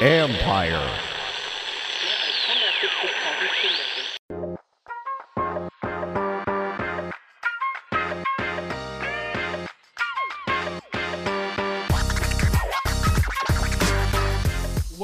Empire. 0.00 1.13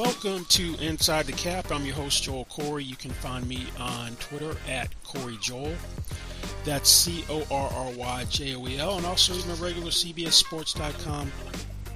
Welcome 0.01 0.47
to 0.47 0.75
Inside 0.77 1.27
the 1.27 1.33
Cap. 1.33 1.71
I'm 1.71 1.85
your 1.85 1.95
host, 1.95 2.23
Joel 2.23 2.47
Corry. 2.47 2.87
You 2.87 2.97
can 2.97 3.11
find 3.11 3.47
me 3.47 3.67
on 3.79 4.13
Twitter 4.13 4.57
at 4.67 4.89
Corry 5.05 5.39
Joel. 5.43 5.75
That's 6.65 6.89
C 6.89 7.23
O 7.29 7.45
R 7.51 7.71
R 7.71 7.93
Y 7.93 8.25
J 8.31 8.55
O 8.55 8.67
E 8.67 8.79
L. 8.79 8.97
And 8.97 9.05
also 9.05 9.35
my 9.47 9.53
regular 9.63 9.91
CBSSports.com 9.91 11.31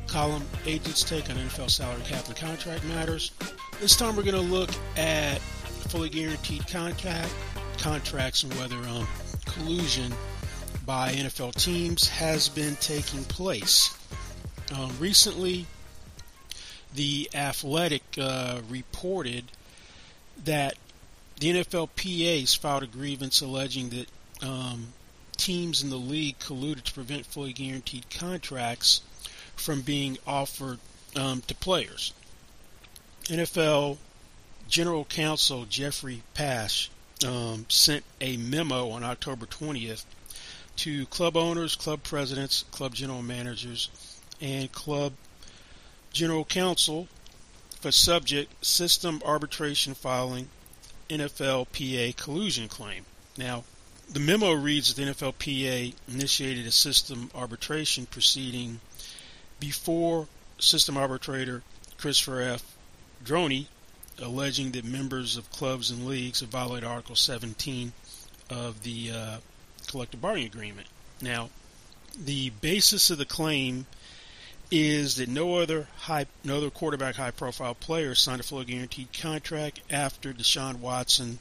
column, 0.06 0.42
Agents 0.66 1.02
Take 1.02 1.30
on 1.30 1.36
NFL 1.36 1.70
Salary 1.70 2.02
Cap 2.04 2.26
and 2.26 2.36
Contract 2.36 2.84
Matters. 2.84 3.30
This 3.80 3.96
time 3.96 4.16
we're 4.16 4.22
going 4.22 4.34
to 4.34 4.52
look 4.52 4.68
at 4.98 5.38
fully 5.88 6.10
guaranteed 6.10 6.68
contract 6.68 7.32
contracts 7.78 8.42
and 8.42 8.52
whether 8.56 8.76
um, 8.86 9.08
collusion 9.46 10.12
by 10.84 11.10
NFL 11.12 11.54
teams 11.54 12.06
has 12.10 12.50
been 12.50 12.76
taking 12.76 13.24
place. 13.24 13.96
Um, 14.76 14.92
recently, 15.00 15.64
the 16.94 17.28
Athletic 17.34 18.02
uh, 18.18 18.60
reported 18.68 19.44
that 20.44 20.74
the 21.40 21.52
NFLPA's 21.52 22.54
filed 22.54 22.84
a 22.84 22.86
grievance 22.86 23.40
alleging 23.40 23.90
that 23.90 24.08
um, 24.46 24.86
teams 25.36 25.82
in 25.82 25.90
the 25.90 25.96
league 25.96 26.38
colluded 26.38 26.84
to 26.84 26.92
prevent 26.92 27.26
fully 27.26 27.52
guaranteed 27.52 28.08
contracts 28.10 29.02
from 29.56 29.80
being 29.80 30.18
offered 30.26 30.78
um, 31.16 31.42
to 31.42 31.54
players. 31.54 32.12
NFL 33.24 33.98
General 34.68 35.04
Counsel 35.04 35.64
Jeffrey 35.66 36.22
Pash 36.34 36.90
um, 37.26 37.66
sent 37.68 38.04
a 38.20 38.36
memo 38.36 38.90
on 38.90 39.02
October 39.02 39.46
20th 39.46 40.04
to 40.76 41.06
club 41.06 41.36
owners, 41.36 41.76
club 41.76 42.02
presidents, 42.02 42.64
club 42.70 42.94
general 42.94 43.22
managers, 43.22 43.88
and 44.40 44.70
club 44.72 45.12
general 46.14 46.44
counsel 46.44 47.08
for 47.80 47.90
subject 47.90 48.64
system 48.64 49.20
arbitration 49.24 49.92
filing 49.94 50.48
NFLPA 51.10 52.16
collusion 52.16 52.68
claim. 52.68 53.04
Now, 53.36 53.64
the 54.08 54.20
memo 54.20 54.52
reads 54.52 54.94
that 54.94 55.02
the 55.02 55.10
NFLPA 55.10 55.94
initiated 56.08 56.66
a 56.66 56.70
system 56.70 57.30
arbitration 57.34 58.06
proceeding 58.06 58.80
before 59.58 60.28
system 60.58 60.96
arbitrator 60.96 61.62
Christopher 61.98 62.40
F. 62.40 62.76
Droney, 63.24 63.66
alleging 64.18 64.70
that 64.72 64.84
members 64.84 65.36
of 65.36 65.50
clubs 65.50 65.90
and 65.90 66.06
leagues 66.06 66.40
have 66.40 66.50
violated 66.50 66.88
Article 66.88 67.16
17 67.16 67.92
of 68.48 68.82
the 68.82 69.10
uh, 69.10 69.36
collective 69.88 70.20
bargaining 70.20 70.46
agreement. 70.46 70.86
Now, 71.20 71.50
the 72.16 72.50
basis 72.50 73.10
of 73.10 73.18
the 73.18 73.24
claim 73.24 73.86
is 74.76 75.14
that 75.16 75.28
no 75.28 75.58
other 75.58 75.86
high, 75.98 76.26
no 76.42 76.56
other 76.56 76.68
quarterback 76.68 77.14
high-profile 77.14 77.76
player 77.76 78.12
signed 78.16 78.40
a 78.40 78.42
fully 78.42 78.64
guaranteed 78.64 79.06
contract 79.12 79.78
after 79.88 80.32
Deshaun 80.32 80.80
Watson, 80.80 81.38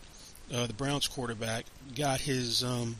uh, 0.53 0.67
the 0.67 0.73
Browns 0.73 1.07
quarterback, 1.07 1.65
got 1.95 2.21
his 2.21 2.63
um, 2.63 2.97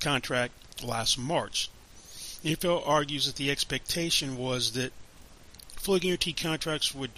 contract 0.00 0.54
last 0.82 1.18
March. 1.18 1.68
NFL 2.42 2.88
argues 2.88 3.26
that 3.26 3.36
the 3.36 3.50
expectation 3.50 4.38
was 4.38 4.72
that 4.72 4.94
fully 5.76 6.00
guaranteed 6.00 6.38
contracts 6.38 6.94
would 6.94 7.10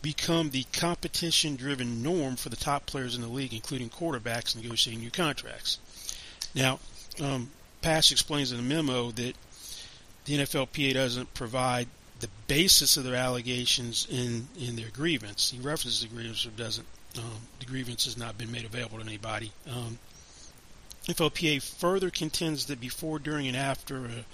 become 0.00 0.48
the 0.48 0.64
competition 0.72 1.56
driven 1.56 2.02
norm 2.02 2.36
for 2.36 2.48
the 2.48 2.56
top 2.56 2.86
players 2.86 3.14
in 3.14 3.20
the 3.20 3.28
league, 3.28 3.52
including 3.52 3.90
quarterbacks, 3.90 4.56
negotiating 4.56 5.00
new 5.00 5.10
contracts. 5.10 5.78
Now, 6.54 6.80
um, 7.20 7.50
Pash 7.82 8.12
explains 8.12 8.50
in 8.50 8.56
the 8.56 8.62
memo 8.74 9.10
that 9.10 9.34
the 10.24 10.38
NFLPA 10.38 10.94
doesn't 10.94 11.34
provide 11.34 11.88
the 12.20 12.28
basis 12.46 12.96
of 12.96 13.04
their 13.04 13.14
allegations 13.14 14.06
in, 14.10 14.48
in 14.58 14.76
their 14.76 14.88
grievance. 14.88 15.50
He 15.50 15.58
references 15.58 16.02
the 16.02 16.08
grievance, 16.08 16.44
but 16.44 16.56
doesn't. 16.56 16.86
Um, 17.18 17.42
the 17.60 17.66
grievance 17.66 18.06
has 18.06 18.16
not 18.16 18.36
been 18.38 18.50
made 18.50 18.64
available 18.64 18.98
to 18.98 19.04
anybody. 19.04 19.52
Um, 19.70 19.98
NFLPA 21.06 21.62
further 21.62 22.10
contends 22.10 22.66
that 22.66 22.80
before, 22.80 23.18
during, 23.18 23.46
and 23.46 23.56
after 23.56 24.06
a 24.06 24.24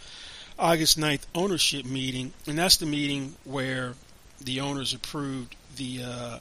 August 0.58 0.98
9th 0.98 1.22
ownership 1.34 1.84
meeting, 1.84 2.32
and 2.46 2.58
that's 2.58 2.76
the 2.76 2.86
meeting 2.86 3.34
where 3.44 3.94
the 4.40 4.60
owners 4.60 4.92
approved 4.92 5.56
the 5.76 6.02
uh, 6.04 6.38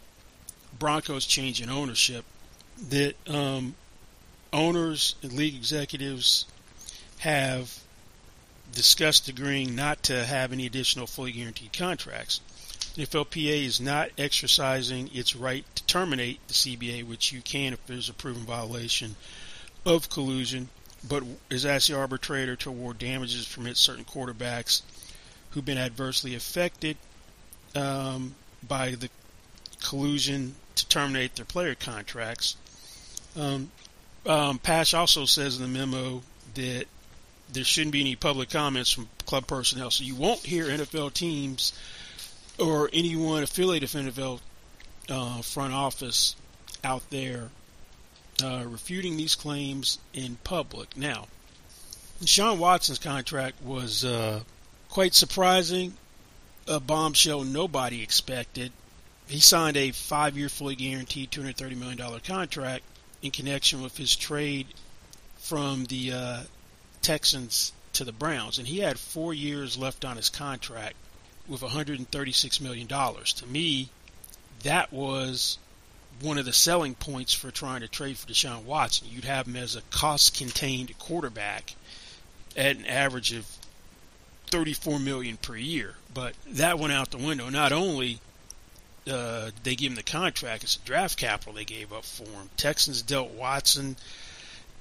Broncos 0.78 1.26
change 1.26 1.62
in 1.62 1.70
ownership, 1.70 2.26
that 2.90 3.16
um, 3.30 3.76
owners 4.54 5.16
and 5.24 5.34
league 5.34 5.56
executives 5.56 6.46
have 7.20 7.80
discussed 8.74 9.28
agreeing 9.28 9.76
not 9.76 10.04
to 10.04 10.26
have 10.26 10.52
any 10.52 10.66
additional 10.66 11.08
fully 11.08 11.32
guaranteed 11.32 11.74
contracts. 11.74 12.42
The 12.96 13.06
NFLPA 13.06 13.66
is 13.66 13.80
not 13.80 14.10
exercising 14.18 15.10
its 15.14 15.36
right 15.36 15.66
to 15.76 15.84
terminate 15.86 16.46
the 16.48 16.54
CBA, 16.54 17.06
which 17.06 17.32
you 17.32 17.42
can 17.42 17.74
if 17.74 17.86
there's 17.86 18.10
a 18.10 18.14
proven 18.14 18.44
violation 18.44 19.16
of 19.86 20.10
collusion, 20.10 20.70
but 21.08 21.24
is 21.50 21.66
asked 21.66 21.88
the 21.88 21.98
arbitrator 21.98 22.56
to 22.58 22.70
award 22.70 23.00
damages 23.00 23.46
from 23.46 23.68
its 23.68 23.80
certain 23.80 24.06
quarterbacks 24.06 24.82
who've 25.52 25.66
been 25.66 25.78
adversely 25.78 26.36
affected 26.36 26.98
um, 27.76 28.36
by 28.68 28.92
the 28.92 29.10
collusion 29.82 30.56
to 30.76 30.88
terminate 30.88 31.36
their 31.36 31.46
player 31.46 31.76
contracts. 31.76 32.56
Um, 33.36 33.72
um, 34.26 34.60
Pash 34.60 34.94
also 34.94 35.26
says 35.26 35.58
in 35.58 35.62
the 35.62 35.80
memo 35.80 36.22
that 36.56 36.86
there 37.52 37.64
shouldn't 37.64 37.94
be 37.94 38.02
any 38.02 38.16
public 38.16 38.50
comments 38.50 38.92
from 38.92 39.10
club 39.26 39.48
personnel. 39.48 39.92
So 39.92 40.04
you 40.04 40.16
won't 40.16 40.40
hear 40.40 40.66
NFL 40.66 41.14
teams 41.14 41.74
or 42.60 42.90
anyone 42.94 43.44
affiliated 43.44 43.94
with 43.94 44.16
NFL 44.16 44.40
uh, 45.10 45.42
front 45.42 45.74
office 45.74 46.36
out 46.84 47.10
there 47.10 47.50
uh, 48.44 48.64
refuting 48.68 49.18
these 49.18 49.36
claims 49.36 50.00
in 50.14 50.38
public. 50.44 50.96
Now, 50.96 51.28
Sean 52.26 52.60
Watson's 52.60 53.00
contract 53.00 53.62
was 53.64 54.06
uh, 54.06 54.42
quite 54.90 55.14
surprising, 55.14 55.94
a 56.68 56.80
bombshell 56.80 57.44
nobody 57.44 58.02
expected. 58.02 58.72
He 59.28 59.40
signed 59.40 59.78
a 59.78 59.92
five 59.92 60.38
year 60.38 60.50
fully 60.50 60.76
guaranteed 60.76 61.32
$230 61.32 61.78
million 61.78 62.20
contract 62.22 62.84
in 63.22 63.32
connection 63.32 63.82
with 63.82 63.98
his 63.98 64.16
trade 64.16 64.68
from 65.38 65.86
the 65.86 66.12
uh, 66.14 66.40
Texans 67.02 67.72
to 67.94 68.04
the 68.04 68.12
Browns, 68.12 68.58
and 68.58 68.68
he 68.68 68.80
had 68.80 69.00
four 69.00 69.34
years 69.34 69.78
left 69.78 70.06
on 70.06 70.18
his 70.18 70.30
contract 70.30 70.96
with 71.48 71.62
136 71.62 72.62
million 72.62 72.88
dollars. 72.88 73.34
To 73.34 73.48
me, 73.48 73.90
that 74.64 74.94
was 74.94 75.58
one 76.22 76.38
of 76.38 76.46
the 76.46 76.54
selling 76.54 76.96
points 76.96 77.34
for 77.34 77.50
trying 77.50 77.82
to 77.82 77.88
trade 77.88 78.18
for 78.18 78.28
Deshaun 78.28 78.64
Watson. 78.64 79.08
You'd 79.10 79.26
have 79.26 79.48
him 79.48 79.56
as 79.56 79.76
a 79.76 79.82
cost-contained 79.90 80.98
quarterback 81.00 81.76
at 82.56 82.76
an 82.76 82.86
average 82.86 83.32
of 83.34 83.46
34 84.48 85.00
million 85.00 85.38
per 85.38 85.56
year, 85.56 85.96
but 86.14 86.34
that 86.48 86.80
went 86.80 86.94
out 86.94 87.12
the 87.12 87.18
window. 87.18 87.50
Not 87.50 87.72
only 87.72 88.20
uh, 89.10 89.52
they 89.64 89.76
gave 89.76 89.92
him 89.92 89.96
the 89.96 90.04
contract, 90.04 90.64
it's 90.64 90.76
the 90.76 90.86
draft 90.86 91.18
capital 91.18 91.54
they 91.54 91.66
gave 91.66 91.94
up 91.94 92.04
for 92.04 92.26
him. 92.26 92.50
Texans 92.58 93.02
dealt 93.02 93.32
Watson 93.32 93.96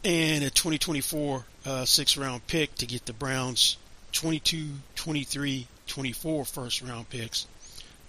and 0.05 0.45
a 0.45 0.51
2024 0.51 1.45
uh, 1.67 1.85
six 1.85 2.17
round 2.17 2.47
pick 2.47 2.75
to 2.77 2.87
get 2.87 3.07
the 3.07 3.13
Browns 3.13 3.77
22, 4.13 4.69
23, 4.97 5.67
24 5.87 6.45
first 6.45 6.83
round 6.83 7.09
picks, 7.11 7.47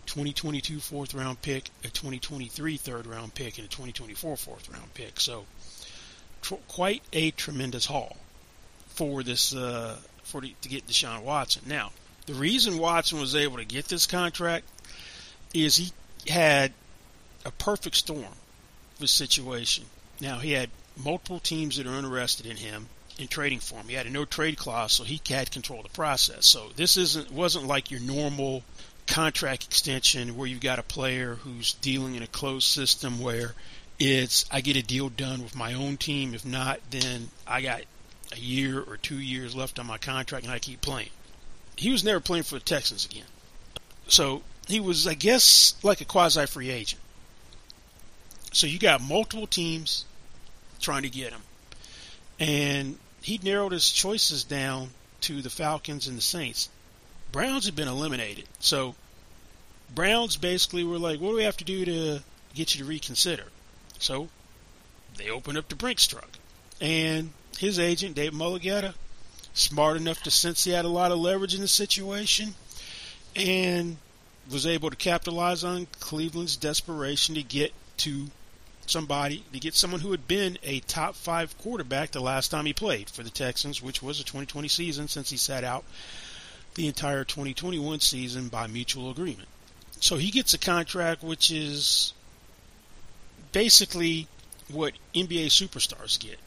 2022 0.05 0.79
fourth 0.79 1.13
round 1.13 1.41
pick, 1.41 1.69
a 1.83 1.87
2023 1.87 2.77
third 2.77 3.05
round 3.05 3.33
pick, 3.33 3.57
and 3.57 3.65
a 3.65 3.69
2024 3.69 4.37
fourth 4.37 4.69
round 4.69 4.93
pick. 4.93 5.19
So, 5.19 5.45
tr- 6.41 6.55
quite 6.67 7.03
a 7.13 7.31
tremendous 7.31 7.85
haul 7.85 8.17
for 8.87 9.23
this 9.23 9.53
uh, 9.53 9.97
for 10.23 10.41
the, 10.41 10.53
to 10.61 10.69
get 10.69 10.87
Deshaun 10.87 11.23
Watson. 11.23 11.63
Now, 11.67 11.91
the 12.25 12.33
reason 12.33 12.77
Watson 12.77 13.19
was 13.19 13.35
able 13.35 13.57
to 13.57 13.65
get 13.65 13.85
this 13.85 14.05
contract 14.05 14.65
is 15.53 15.77
he 15.77 15.91
had 16.27 16.73
a 17.45 17.51
perfect 17.51 17.95
storm 17.95 18.23
of 18.97 19.01
a 19.01 19.07
situation. 19.07 19.85
Now, 20.21 20.37
he 20.37 20.51
had 20.51 20.69
multiple 21.03 21.39
teams 21.39 21.77
that 21.77 21.87
are 21.87 21.95
interested 21.95 22.45
in 22.45 22.57
him 22.57 22.87
in 23.17 23.27
trading 23.27 23.59
for 23.59 23.75
him. 23.75 23.87
He 23.87 23.95
had 23.95 24.05
a 24.05 24.09
no 24.09 24.25
trade 24.25 24.57
clause, 24.57 24.93
so 24.93 25.03
he 25.03 25.21
had 25.27 25.51
control 25.51 25.79
of 25.79 25.85
the 25.85 25.91
process. 25.91 26.45
So 26.45 26.69
this 26.75 26.97
isn't 26.97 27.31
wasn't 27.31 27.67
like 27.67 27.91
your 27.91 27.99
normal 27.99 28.63
contract 29.07 29.65
extension 29.65 30.37
where 30.37 30.47
you've 30.47 30.61
got 30.61 30.79
a 30.79 30.83
player 30.83 31.35
who's 31.35 31.73
dealing 31.73 32.15
in 32.15 32.23
a 32.23 32.27
closed 32.27 32.67
system 32.67 33.19
where 33.19 33.55
it's 33.97 34.45
I 34.51 34.61
get 34.61 34.77
a 34.77 34.83
deal 34.83 35.09
done 35.09 35.43
with 35.43 35.55
my 35.55 35.73
own 35.73 35.97
team. 35.97 36.33
If 36.33 36.45
not, 36.45 36.79
then 36.89 37.29
I 37.45 37.61
got 37.61 37.81
a 38.31 38.39
year 38.39 38.79
or 38.79 38.97
two 38.97 39.19
years 39.19 39.55
left 39.55 39.79
on 39.79 39.87
my 39.87 39.97
contract 39.97 40.45
and 40.45 40.53
I 40.53 40.59
keep 40.59 40.81
playing. 40.81 41.09
He 41.75 41.91
was 41.91 42.03
never 42.03 42.19
playing 42.19 42.43
for 42.43 42.55
the 42.55 42.61
Texans 42.61 43.05
again. 43.05 43.25
So 44.07 44.43
he 44.67 44.79
was, 44.79 45.07
I 45.07 45.13
guess, 45.13 45.75
like 45.83 46.01
a 46.01 46.05
quasi 46.05 46.45
free 46.45 46.69
agent. 46.69 47.01
So 48.51 48.67
you 48.67 48.79
got 48.79 49.01
multiple 49.01 49.47
teams 49.47 50.05
trying 50.79 51.03
to 51.03 51.09
get 51.09 51.31
him. 51.31 51.41
And 52.39 52.97
he 53.21 53.39
narrowed 53.43 53.71
his 53.71 53.89
choices 53.89 54.43
down 54.43 54.89
to 55.21 55.41
the 55.41 55.49
Falcons 55.49 56.07
and 56.07 56.17
the 56.17 56.21
Saints. 56.21 56.69
Browns 57.31 57.65
had 57.65 57.75
been 57.75 57.87
eliminated. 57.87 58.45
So 58.59 58.95
Browns 59.93 60.37
basically 60.37 60.83
were 60.83 60.99
like, 60.99 61.19
what 61.19 61.29
do 61.29 61.35
we 61.35 61.43
have 61.43 61.57
to 61.57 61.65
do 61.65 61.85
to 61.85 62.19
get 62.53 62.73
you 62.73 62.83
to 62.83 62.89
reconsider? 62.89 63.45
So 63.99 64.29
they 65.17 65.29
opened 65.29 65.57
up 65.57 65.67
the 65.67 65.75
Brinks 65.75 66.07
truck. 66.07 66.29
And 66.79 67.31
his 67.57 67.77
agent, 67.77 68.15
Dave 68.15 68.31
Mulugheta, 68.31 68.93
smart 69.53 69.97
enough 69.97 70.23
to 70.23 70.31
sense 70.31 70.63
he 70.63 70.71
had 70.71 70.85
a 70.85 70.89
lot 70.89 71.11
of 71.11 71.19
leverage 71.19 71.53
in 71.53 71.61
the 71.61 71.67
situation 71.67 72.55
and 73.35 73.97
was 74.49 74.65
able 74.65 74.89
to 74.89 74.95
capitalize 74.95 75.63
on 75.63 75.87
Cleveland's 75.99 76.55
desperation 76.55 77.35
to 77.35 77.43
get 77.43 77.73
to 77.97 78.27
somebody, 78.89 79.43
to 79.53 79.59
get 79.59 79.75
someone 79.75 80.01
who 80.01 80.11
had 80.11 80.27
been 80.27 80.57
a 80.63 80.79
top 80.81 81.15
five 81.15 81.57
quarterback 81.57 82.11
the 82.11 82.19
last 82.19 82.49
time 82.49 82.65
he 82.65 82.73
played 82.73 83.09
for 83.09 83.23
the 83.23 83.29
Texans, 83.29 83.81
which 83.81 84.01
was 84.01 84.19
a 84.19 84.23
2020 84.23 84.67
season 84.67 85.07
since 85.07 85.29
he 85.29 85.37
sat 85.37 85.63
out 85.63 85.85
the 86.75 86.87
entire 86.87 87.23
2021 87.23 87.99
season 87.99 88.47
by 88.47 88.67
mutual 88.67 89.09
agreement. 89.09 89.47
So 89.99 90.17
he 90.17 90.31
gets 90.31 90.53
a 90.53 90.57
contract 90.57 91.23
which 91.23 91.51
is 91.51 92.13
basically 93.51 94.27
what 94.71 94.93
NBA 95.13 95.47
superstars 95.47 96.19
get. 96.19 96.39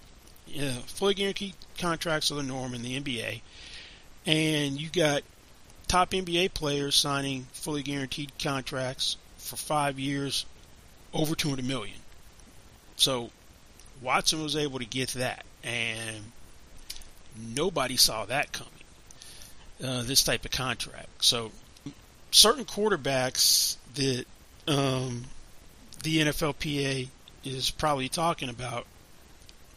Fully 0.86 1.14
guaranteed 1.14 1.54
contracts 1.78 2.30
are 2.30 2.36
the 2.36 2.42
norm 2.42 2.74
in 2.74 2.82
the 2.82 3.00
NBA, 3.00 3.40
and 4.26 4.80
you 4.80 4.88
got 4.90 5.22
top 5.88 6.10
NBA 6.10 6.54
players 6.54 6.94
signing 6.94 7.46
fully 7.52 7.82
guaranteed 7.82 8.32
contracts 8.38 9.16
for 9.38 9.56
five 9.56 9.98
years, 9.98 10.46
over 11.12 11.34
200 11.34 11.64
million. 11.64 11.96
So 13.02 13.30
Watson 14.00 14.44
was 14.44 14.54
able 14.54 14.78
to 14.78 14.84
get 14.84 15.08
that, 15.14 15.44
and 15.64 16.22
nobody 17.36 17.96
saw 17.96 18.24
that 18.26 18.52
coming. 18.52 18.70
Uh, 19.82 20.02
this 20.04 20.22
type 20.22 20.44
of 20.44 20.52
contract. 20.52 21.08
So 21.24 21.50
certain 22.30 22.64
quarterbacks 22.64 23.76
that 23.96 24.24
um, 24.68 25.24
the 26.04 26.18
NFLPA 26.18 27.08
is 27.42 27.70
probably 27.72 28.08
talking 28.08 28.48
about, 28.48 28.86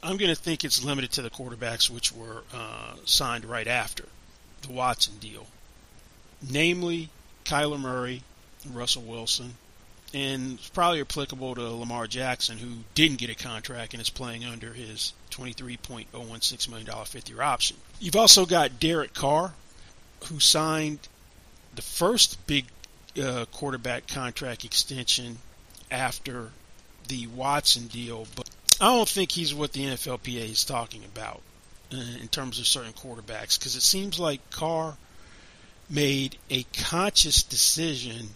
I'm 0.03 0.17
going 0.17 0.29
to 0.29 0.39
think 0.39 0.63
it's 0.63 0.83
limited 0.85 1.13
to 1.13 1.23
the 1.23 1.31
quarterbacks 1.31 1.89
which 1.89 2.11
were 2.11 2.43
uh, 2.53 2.93
signed 3.05 3.43
right 3.43 3.67
after 3.67 4.05
the 4.61 4.71
Watson 4.71 5.15
deal, 5.17 5.47
namely 6.47 7.09
Kyler 7.43 7.79
Murray, 7.79 8.21
Russell 8.71 9.01
Wilson, 9.01 9.55
and 10.15 10.53
it's 10.53 10.69
probably 10.69 11.01
applicable 11.01 11.55
to 11.55 11.61
Lamar 11.61 12.07
Jackson, 12.07 12.57
who 12.57 12.69
didn't 12.93 13.17
get 13.17 13.29
a 13.29 13.35
contract 13.35 13.93
and 13.93 14.01
is 14.01 14.09
playing 14.09 14.45
under 14.45 14.71
his 14.71 15.11
$23.016 15.31 16.69
million 16.69 17.05
fifth 17.05 17.29
year 17.29 17.41
option. 17.41 17.75
You've 17.99 18.15
also 18.15 18.45
got 18.45 18.79
Derek 18.79 19.13
Carr, 19.13 19.53
who 20.27 20.39
signed 20.39 20.99
the 21.75 21.81
first 21.81 22.47
big 22.47 22.65
uh, 23.21 23.43
quarterback 23.51 24.07
contract 24.07 24.63
extension 24.63 25.39
after 25.91 26.51
the 27.09 27.27
Watson 27.27 27.87
deal, 27.87 28.25
but 28.37 28.49
I 28.79 28.85
don't 28.85 29.09
think 29.09 29.31
he's 29.31 29.53
what 29.53 29.73
the 29.73 29.83
NFLPA 29.83 30.49
is 30.49 30.63
talking 30.63 31.03
about 31.03 31.41
uh, 31.93 31.97
in 32.21 32.29
terms 32.29 32.59
of 32.59 32.67
certain 32.67 32.93
quarterbacks 32.93 33.59
because 33.59 33.75
it 33.75 33.83
seems 33.83 34.17
like 34.17 34.49
Carr 34.49 34.95
made 35.89 36.37
a 36.49 36.63
conscious 36.73 37.43
decision 37.43 38.29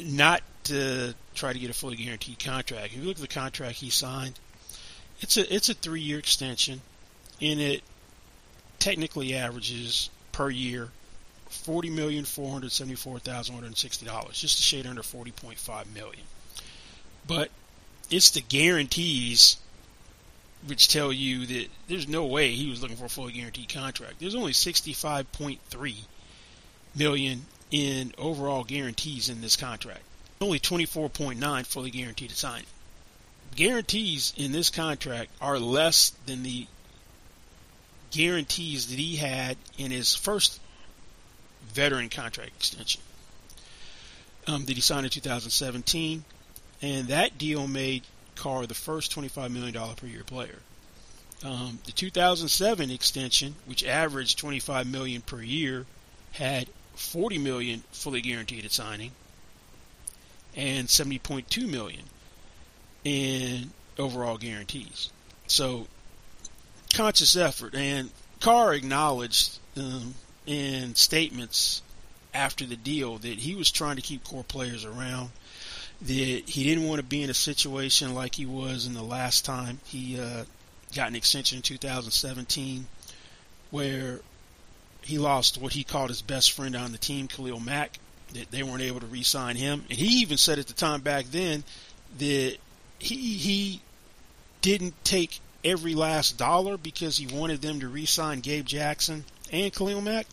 not 0.00 0.42
to 0.66 1.14
try 1.34 1.52
to 1.52 1.58
get 1.58 1.70
a 1.70 1.74
fully 1.74 1.96
guaranteed 1.96 2.38
contract. 2.38 2.92
If 2.92 2.96
you 2.96 3.02
look 3.02 3.16
at 3.16 3.22
the 3.22 3.28
contract 3.28 3.76
he 3.76 3.90
signed, 3.90 4.38
it's 5.20 5.36
a 5.36 5.54
it's 5.54 5.68
a 5.68 5.74
three 5.74 6.00
year 6.00 6.18
extension, 6.18 6.80
and 7.40 7.60
it 7.60 7.82
technically 8.78 9.34
averages 9.34 10.10
per 10.32 10.50
year 10.50 10.90
forty 11.48 11.90
million 11.90 12.24
four 12.24 12.52
hundred 12.52 12.72
seventy 12.72 12.96
four 12.96 13.18
thousand 13.18 13.54
one 13.54 13.64
hundred 13.64 13.78
sixty 13.78 14.06
dollars, 14.06 14.40
just 14.40 14.58
a 14.58 14.62
shade 14.62 14.86
under 14.86 15.02
forty 15.02 15.30
point 15.30 15.58
five 15.58 15.92
million. 15.94 16.24
But 17.26 17.50
it's 18.10 18.30
the 18.30 18.40
guarantees 18.40 19.56
which 20.66 20.88
tell 20.88 21.12
you 21.12 21.46
that 21.46 21.68
there's 21.88 22.08
no 22.08 22.24
way 22.26 22.50
he 22.50 22.70
was 22.70 22.82
looking 22.82 22.96
for 22.96 23.04
a 23.04 23.08
fully 23.08 23.32
guaranteed 23.32 23.72
contract. 23.72 24.14
There's 24.20 24.34
only 24.34 24.52
sixty 24.52 24.92
five 24.92 25.30
point 25.32 25.60
three 25.68 26.04
million 26.94 27.46
in 27.70 28.12
overall 28.16 28.64
guarantees 28.64 29.28
in 29.28 29.40
this 29.40 29.56
contract. 29.56 30.02
Only 30.40 30.60
24.9 30.60 31.66
fully 31.66 31.90
guaranteed 31.90 32.30
to 32.30 32.36
sign. 32.36 32.64
Guarantees 33.54 34.34
in 34.36 34.52
this 34.52 34.68
contract 34.68 35.30
are 35.40 35.58
less 35.58 36.10
than 36.26 36.42
the 36.42 36.66
guarantees 38.10 38.88
that 38.88 38.98
he 38.98 39.16
had 39.16 39.56
in 39.78 39.90
his 39.90 40.14
first 40.14 40.60
veteran 41.72 42.08
contract 42.08 42.52
extension 42.56 43.00
um, 44.46 44.64
that 44.66 44.74
he 44.74 44.80
signed 44.80 45.04
in 45.04 45.10
2017, 45.10 46.24
and 46.82 47.08
that 47.08 47.38
deal 47.38 47.66
made 47.66 48.02
Carr 48.34 48.66
the 48.66 48.74
first 48.74 49.14
$25 49.14 49.50
million 49.50 49.94
per 49.96 50.06
year 50.06 50.22
player. 50.22 50.58
Um, 51.44 51.78
the 51.84 51.92
2007 51.92 52.90
extension, 52.90 53.56
which 53.66 53.84
averaged 53.84 54.38
25 54.38 54.86
million 54.86 55.22
per 55.22 55.40
year, 55.40 55.86
had 56.32 56.68
40 56.94 57.38
million 57.38 57.82
fully 57.92 58.20
guaranteed 58.20 58.64
at 58.64 58.72
signing 58.72 59.12
and 60.56 60.88
70.2 60.88 61.68
million 61.68 62.04
in 63.04 63.70
overall 63.98 64.38
guarantees. 64.38 65.10
So 65.46 65.86
conscious 66.94 67.36
effort, 67.36 67.74
and 67.74 68.10
Carr 68.40 68.74
acknowledged 68.74 69.58
um, 69.76 70.14
in 70.46 70.94
statements 70.94 71.82
after 72.34 72.64
the 72.64 72.76
deal 72.76 73.18
that 73.18 73.38
he 73.38 73.54
was 73.54 73.70
trying 73.70 73.96
to 73.96 74.02
keep 74.02 74.24
core 74.24 74.44
players 74.44 74.84
around. 74.84 75.30
That 76.02 76.42
he 76.46 76.64
didn't 76.64 76.84
want 76.84 76.98
to 76.98 77.06
be 77.06 77.22
in 77.22 77.30
a 77.30 77.34
situation 77.34 78.14
like 78.14 78.34
he 78.34 78.44
was 78.44 78.86
in 78.86 78.92
the 78.92 79.02
last 79.02 79.46
time 79.46 79.80
he 79.86 80.20
uh, 80.20 80.44
got 80.94 81.08
an 81.08 81.16
extension 81.16 81.56
in 81.56 81.62
2017, 81.62 82.86
where 83.70 84.20
he 85.00 85.18
lost 85.18 85.58
what 85.58 85.72
he 85.72 85.84
called 85.84 86.10
his 86.10 86.20
best 86.20 86.52
friend 86.52 86.76
on 86.76 86.92
the 86.92 86.98
team, 86.98 87.28
Khalil 87.28 87.60
Mack. 87.60 87.98
That 88.36 88.50
they 88.50 88.62
weren't 88.62 88.82
able 88.82 89.00
to 89.00 89.06
re-sign 89.06 89.56
him, 89.56 89.84
and 89.88 89.98
he 89.98 90.20
even 90.20 90.36
said 90.36 90.58
at 90.58 90.66
the 90.66 90.74
time 90.74 91.00
back 91.00 91.26
then 91.26 91.64
that 92.18 92.56
he 92.98 93.16
he 93.16 93.80
didn't 94.60 94.94
take 95.04 95.40
every 95.64 95.94
last 95.94 96.38
dollar 96.38 96.76
because 96.76 97.16
he 97.16 97.26
wanted 97.26 97.60
them 97.60 97.80
to 97.80 97.88
re-sign 97.88 98.40
Gabe 98.40 98.64
Jackson 98.64 99.24
and 99.50 99.72
Khalil 99.72 100.00
Mack 100.00 100.26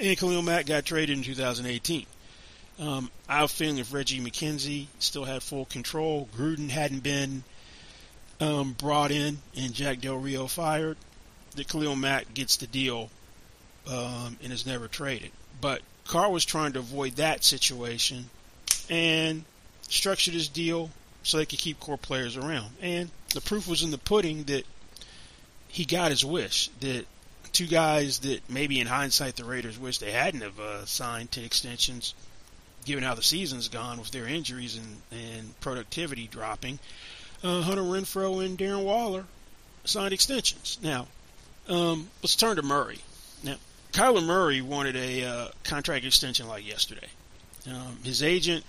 and 0.00 0.18
Khalil 0.18 0.42
Mack 0.42 0.66
got 0.66 0.84
traded 0.84 1.16
in 1.16 1.24
2018. 1.24 2.06
Um, 2.78 3.10
I 3.28 3.36
have 3.36 3.44
a 3.44 3.48
feeling 3.48 3.78
if 3.78 3.92
Reggie 3.92 4.20
McKenzie 4.20 4.86
still 4.98 5.24
had 5.24 5.42
full 5.42 5.66
control, 5.66 6.28
Gruden 6.36 6.70
hadn't 6.70 7.02
been 7.02 7.44
um, 8.40 8.72
brought 8.72 9.10
in, 9.10 9.38
and 9.56 9.72
Jack 9.72 10.00
Del 10.00 10.16
Rio 10.16 10.46
fired, 10.46 10.96
that 11.54 11.68
Khalil 11.68 11.96
Mack 11.96 12.34
gets 12.34 12.56
the 12.56 12.66
deal 12.66 13.10
um, 13.86 14.36
and 14.42 14.52
is 14.52 14.66
never 14.66 14.88
traded. 14.88 15.30
But 15.60 15.82
Carr 16.06 16.30
was 16.30 16.44
trying 16.44 16.72
to 16.72 16.80
avoid 16.80 17.16
that 17.16 17.44
situation 17.44 18.28
and 18.90 19.44
structured 19.88 20.34
his 20.34 20.48
deal 20.48 20.90
so 21.22 21.36
they 21.36 21.46
could 21.46 21.58
keep 21.58 21.78
core 21.80 21.96
players 21.96 22.36
around. 22.36 22.70
And 22.80 23.10
the 23.32 23.40
proof 23.40 23.68
was 23.68 23.82
in 23.82 23.90
the 23.90 23.98
pudding 23.98 24.44
that 24.44 24.64
he 25.68 25.84
got 25.84 26.10
his 26.10 26.24
wish. 26.24 26.68
That 26.80 27.06
two 27.52 27.66
guys 27.66 28.20
that 28.20 28.48
maybe 28.48 28.80
in 28.80 28.86
hindsight 28.86 29.36
the 29.36 29.44
Raiders 29.44 29.78
wish 29.78 29.98
they 29.98 30.12
hadn't 30.12 30.40
have 30.40 30.58
uh, 30.58 30.84
signed 30.86 31.30
to 31.32 31.44
extensions, 31.44 32.14
given 32.84 33.04
how 33.04 33.14
the 33.14 33.22
season's 33.22 33.68
gone 33.68 33.98
with 33.98 34.10
their 34.10 34.26
injuries 34.26 34.76
and, 34.76 35.02
and 35.10 35.60
productivity 35.60 36.26
dropping. 36.26 36.78
Uh, 37.42 37.62
Hunter 37.62 37.82
Renfrow 37.82 38.44
and 38.44 38.58
Darren 38.58 38.84
Waller 38.84 39.24
signed 39.84 40.12
extensions. 40.12 40.78
Now, 40.82 41.06
um, 41.68 42.08
let's 42.22 42.36
turn 42.36 42.56
to 42.56 42.62
Murray. 42.62 42.98
Now, 43.42 43.56
Kyler 43.92 44.24
Murray 44.24 44.62
wanted 44.62 44.96
a 44.96 45.24
uh, 45.24 45.48
contract 45.64 46.04
extension 46.04 46.48
like 46.48 46.66
yesterday. 46.66 47.08
Um, 47.70 47.98
his 48.02 48.22
agent 48.22 48.64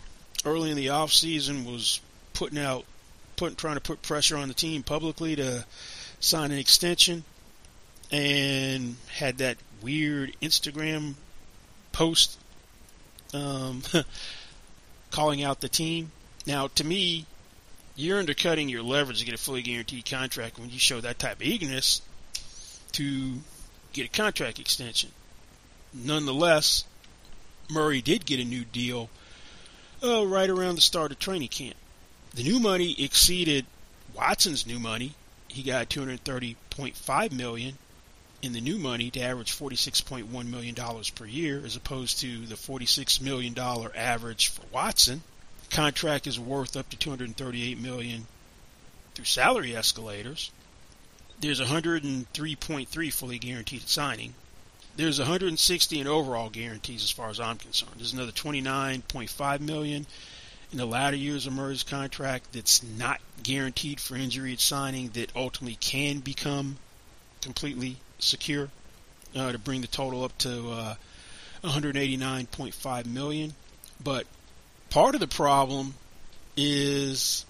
early 0.46 0.70
in 0.70 0.77
the 0.77 0.88
offseason 0.88 1.65
was 1.65 2.01
putting 2.34 2.60
out, 2.60 2.86
putting 3.38 3.56
trying 3.56 3.75
to 3.75 3.82
put 3.82 4.01
pressure 4.01 4.38
on 4.38 4.50
the 4.50 4.53
team 4.53 4.84
publicly 4.84 5.36
to 5.38 5.65
sign 6.20 6.51
an 6.51 6.58
extension, 6.58 7.24
and 8.12 8.98
had 9.13 9.38
that 9.38 9.58
weird 9.82 10.36
Instagram 10.42 11.13
post 11.94 12.38
um, 13.34 13.82
calling 15.12 15.42
out 15.42 15.62
the 15.62 15.70
team. 15.70 16.12
Now, 16.46 16.68
to 16.75 16.84
me, 16.84 17.25
you're 17.96 18.20
undercutting 18.20 18.68
your 18.68 18.84
leverage 18.84 19.20
to 19.20 19.25
get 19.25 19.36
a 19.36 19.38
fully 19.38 19.62
guaranteed 19.62 20.06
contract 20.06 20.60
when 20.60 20.70
you 20.70 20.80
show 20.80 21.00
that 21.00 21.18
type 21.18 21.38
of 21.38 21.44
eagerness 21.44 22.01
to 22.94 23.36
get 23.94 24.08
a 24.08 24.10
contract 24.10 24.60
extension. 24.60 25.12
Nonetheless, 25.94 26.84
Murray 27.70 28.02
did 28.02 28.26
get 28.26 28.40
a 28.40 28.44
new 28.44 28.66
deal 28.66 29.10
uh, 30.04 30.26
right 30.26 30.50
around 30.50 30.76
the 30.76 30.82
start 30.82 31.12
of 31.12 31.20
training 31.20 31.48
camp. 31.48 31.76
The 32.34 32.44
new 32.44 32.60
money 32.60 32.96
exceeded 33.02 33.66
Watson's 34.16 34.66
new 34.66 34.80
money. 34.80 35.14
He 35.48 35.62
got 35.64 35.90
230.5 35.90 37.32
million 37.32 37.78
in 38.42 38.52
the 38.54 38.62
new 38.62 38.78
money 38.78 39.10
to 39.12 39.22
average 39.22 39.58
46.1 39.58 40.48
million 40.48 40.76
dollars 40.76 41.10
per 41.10 41.26
year, 41.26 41.62
as 41.64 41.76
opposed 41.76 42.20
to 42.20 42.46
the 42.46 42.58
46 42.58 43.22
million 43.22 43.54
dollar 43.54 43.92
average 43.96 44.48
for 44.50 44.64
Watson 44.72 45.24
The 45.70 45.76
contract 45.76 46.28
is 46.28 46.40
worth 46.40 46.76
up 46.76 46.90
to 46.90 46.98
238 46.98 47.80
million 47.80 48.28
through 49.16 49.26
salary 49.26 49.76
escalators. 49.76 50.52
There's 51.44 51.60
103.3 51.60 53.14
fully 53.14 53.38
guaranteed 53.38 53.90
signing. 53.90 54.34
There's 54.96 55.20
160 55.20 56.00
in 56.00 56.08
overall 56.08 56.50
guarantees 56.50 57.04
as 57.04 57.12
far 57.12 57.30
as 57.30 57.38
I'm 57.38 57.58
concerned. 57.58 57.96
There's 57.98 58.14
another 58.14 58.32
29.5 58.32 59.60
million 59.60 60.06
in 60.72 60.78
the 60.78 60.86
latter 60.86 61.18
years 61.18 61.46
of 61.46 61.52
Murray's 61.52 61.84
contract 61.84 62.54
that's 62.54 62.82
not 62.82 63.20
guaranteed 63.44 64.00
for 64.00 64.16
injury 64.16 64.54
at 64.54 64.62
signing 64.62 65.10
that 65.16 65.36
ultimately 65.36 65.76
can 65.76 66.20
become 66.20 66.78
completely 67.42 67.98
secure 68.20 68.70
uh, 69.36 69.52
to 69.52 69.60
bring 69.60 69.82
the 69.82 69.88
total 69.88 70.24
up 70.24 70.38
to 70.38 70.70
uh, 70.70 70.96
189.5 71.66 73.06
million. 73.06 73.54
But 74.02 74.28
part 74.90 75.14
of 75.14 75.20
the 75.20 75.28
problem 75.28 75.96
is 76.56 77.46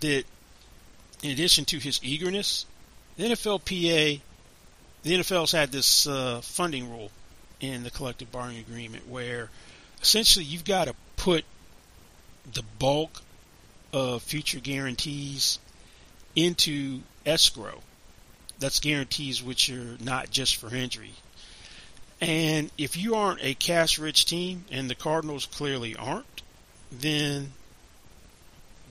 that 0.00 0.24
in 1.22 1.30
addition 1.30 1.66
to 1.66 1.78
his 1.78 2.00
eagerness, 2.02 2.66
the 3.16 3.24
NFLPA, 3.24 4.20
the 5.02 5.12
NFL's 5.12 5.52
had 5.52 5.72
this 5.72 6.06
uh, 6.06 6.40
funding 6.42 6.90
rule 6.90 7.10
in 7.60 7.82
the 7.82 7.90
collective 7.90 8.30
bargaining 8.30 8.60
agreement 8.60 9.08
where 9.08 9.50
essentially 10.02 10.44
you've 10.44 10.64
got 10.64 10.86
to 10.86 10.94
put 11.16 11.44
the 12.52 12.62
bulk 12.78 13.22
of 13.92 14.22
future 14.22 14.60
guarantees 14.60 15.58
into 16.34 17.00
escrow. 17.24 17.80
That's 18.58 18.80
guarantees 18.80 19.42
which 19.42 19.70
are 19.70 19.96
not 20.02 20.30
just 20.30 20.56
for 20.56 20.74
injury. 20.74 21.12
And 22.20 22.70
if 22.78 22.96
you 22.96 23.14
aren't 23.14 23.42
a 23.42 23.54
cash 23.54 23.98
rich 23.98 24.24
team, 24.24 24.64
and 24.70 24.88
the 24.88 24.94
Cardinals 24.94 25.46
clearly 25.46 25.94
aren't, 25.94 26.42
then 26.90 27.52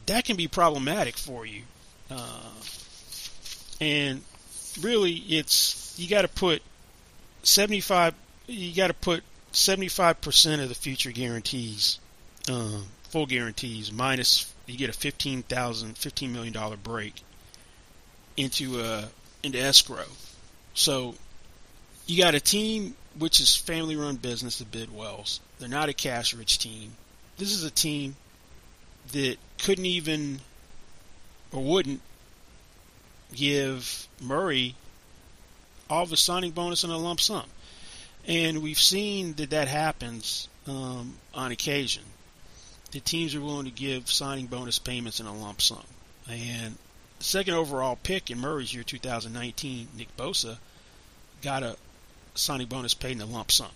that 0.06 0.26
can 0.26 0.36
be 0.36 0.48
problematic 0.48 1.18
for 1.18 1.46
you. 1.46 1.64
Uh, 2.10 2.52
and 3.80 4.22
really, 4.82 5.12
it's 5.14 5.96
you 5.98 6.08
got 6.10 6.24
to 6.24 6.28
put 6.28 6.62
75. 7.44 8.14
You 8.48 8.76
got 8.76 8.88
to 8.88 8.94
put 8.94 9.24
75% 9.54 10.62
of 10.62 10.70
the 10.70 10.76
future 10.76 11.12
guarantees, 11.12 12.00
uh, 12.50 12.80
full 13.10 13.26
guarantees, 13.26 13.92
minus 13.92 14.54
you 14.66 14.78
get 14.78 14.90
a 14.90 14.94
15,000, 14.94 15.98
15 15.98 16.34
million 16.34 16.54
dollar 16.54 16.78
break 16.78 17.22
into 18.38 18.80
uh 18.80 19.06
into 19.44 19.60
escrow. 19.60 20.06
So 20.74 21.16
you 22.06 22.22
got 22.22 22.36
a 22.36 22.40
team 22.40 22.96
which 23.18 23.40
is 23.40 23.56
family 23.56 23.96
run 23.96 24.18
business, 24.18 24.60
the 24.60 24.66
Bidwells. 24.66 25.40
They're 25.58 25.70
not 25.70 25.88
a 25.88 25.94
cash 25.94 26.34
rich 26.34 26.60
team 26.60 26.92
this 27.38 27.52
is 27.52 27.64
a 27.64 27.72
team 27.72 28.16
that 29.12 29.38
couldn't 29.60 29.86
even 29.86 30.40
or 31.52 31.64
wouldn't 31.64 32.02
give 33.34 34.08
Murray 34.22 34.76
all 35.90 36.12
a 36.12 36.18
signing 36.18 36.52
bonus 36.52 36.84
and 36.84 36.92
a 36.92 36.98
lump 36.98 37.22
sum. 37.22 37.46
And 38.28 38.64
we've 38.64 38.80
seen 38.80 39.34
that 39.34 39.52
that 39.52 39.68
happens 39.68 40.48
um, 40.68 41.16
on 41.34 41.52
occasion. 41.52 42.04
The 42.92 43.00
teams 43.00 43.36
are 43.36 43.42
willing 43.42 43.66
to 43.66 43.72
give 43.72 44.10
signing 44.10 44.48
bonus 44.48 44.80
payments 44.80 45.20
in 45.20 45.26
a 45.26 45.36
lump 45.36 45.62
sum. 45.62 45.84
And 46.30 46.78
the 47.20 47.24
second 47.24 47.54
overall 47.54 47.98
pick 48.02 48.32
in 48.32 48.40
Murray's 48.40 48.74
year 48.74 48.84
2019, 48.84 49.90
Nick 49.96 50.16
Bosa, 50.18 50.58
got 51.42 51.62
a 51.62 51.78
signing 52.34 52.68
bonus 52.68 52.94
paid 52.94 53.12
in 53.12 53.22
a 53.22 53.26
lump 53.26 53.52
sum. 53.52 53.72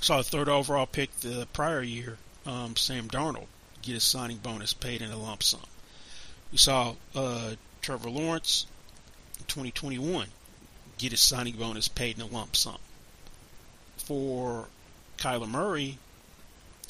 Saw 0.00 0.20
a 0.20 0.22
third 0.22 0.48
overall 0.48 0.86
pick 0.86 1.14
the 1.20 1.46
prior 1.52 1.82
year 1.82 2.18
um, 2.46 2.76
Sam 2.76 3.08
Darnold 3.08 3.46
get 3.82 3.94
his 3.94 4.04
signing 4.04 4.38
bonus 4.38 4.72
paid 4.72 5.02
in 5.02 5.10
a 5.10 5.16
lump 5.16 5.42
sum. 5.42 5.60
We 6.52 6.58
saw 6.58 6.94
uh, 7.14 7.52
Trevor 7.80 8.10
Lawrence 8.10 8.66
in 9.38 9.46
2021 9.46 10.28
get 10.98 11.12
his 11.12 11.20
signing 11.20 11.56
bonus 11.56 11.88
paid 11.88 12.16
in 12.16 12.22
a 12.22 12.26
lump 12.26 12.54
sum. 12.54 12.76
For 13.96 14.68
Kyler 15.18 15.48
Murray, 15.48 15.98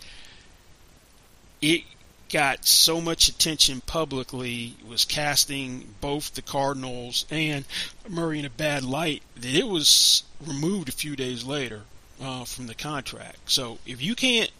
it 1.61 1.83
got 2.31 2.67
so 2.67 3.01
much 3.01 3.29
attention 3.29 3.81
publicly, 3.83 4.77
was 4.87 5.05
casting 5.05 5.95
both 6.01 6.35
the 6.35 6.43
Cardinals 6.43 7.25
and 7.31 7.65
Murray 8.09 8.39
in 8.39 8.45
a 8.45 8.51
bad 8.51 8.85
light, 8.85 9.23
that 9.37 9.55
it 9.55 9.67
was 9.67 10.23
removed 10.47 10.89
a 10.89 10.93
few 10.93 11.17
days 11.17 11.45
later 11.45 11.83
uh, 12.21 12.45
from 12.45 12.67
the 12.67 12.75
contract. 12.75 13.39
So 13.47 13.79
if 13.87 14.03
you 14.03 14.15
can't, 14.15 14.51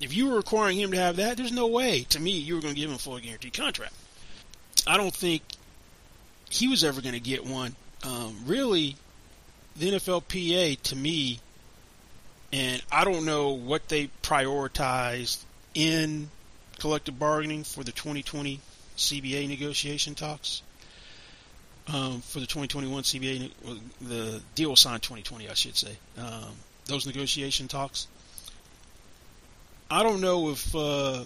if 0.00 0.16
you 0.16 0.28
were 0.28 0.36
requiring 0.36 0.78
him 0.78 0.92
to 0.92 0.98
have 0.98 1.16
that, 1.16 1.36
there's 1.36 1.52
no 1.52 1.66
way 1.66 2.04
to 2.10 2.20
me 2.20 2.30
you 2.30 2.54
were 2.54 2.60
going 2.60 2.74
to 2.74 2.80
give 2.80 2.90
him 2.90 2.96
a 2.96 2.98
full 2.98 3.18
guaranteed 3.18 3.54
contract. 3.54 3.92
I 4.86 4.96
don't 4.96 5.14
think 5.14 5.42
he 6.50 6.68
was 6.68 6.84
ever 6.84 7.00
going 7.00 7.14
to 7.14 7.20
get 7.20 7.44
one. 7.44 7.74
Um, 8.04 8.36
really, 8.46 8.96
the 9.76 9.92
NFLPA 9.92 10.80
to 10.82 10.96
me, 10.96 11.40
and 12.52 12.82
I 12.90 13.04
don't 13.04 13.24
know 13.24 13.50
what 13.50 13.88
they 13.88 14.10
prioritized 14.22 15.42
in 15.74 16.30
collective 16.78 17.18
bargaining 17.18 17.64
for 17.64 17.84
the 17.84 17.92
2020 17.92 18.60
CBA 18.96 19.48
negotiation 19.48 20.14
talks. 20.14 20.62
Um, 21.88 22.20
for 22.20 22.38
the 22.38 22.46
2021 22.46 23.02
CBA, 23.02 23.50
the 24.02 24.42
deal 24.54 24.76
signed 24.76 25.02
2020, 25.02 25.48
I 25.48 25.54
should 25.54 25.74
say. 25.74 25.96
Um, 26.18 26.52
those 26.88 27.06
negotiation 27.06 27.68
talks. 27.68 28.08
I 29.90 30.02
don't 30.02 30.20
know 30.20 30.50
if 30.50 30.74
uh, 30.74 31.24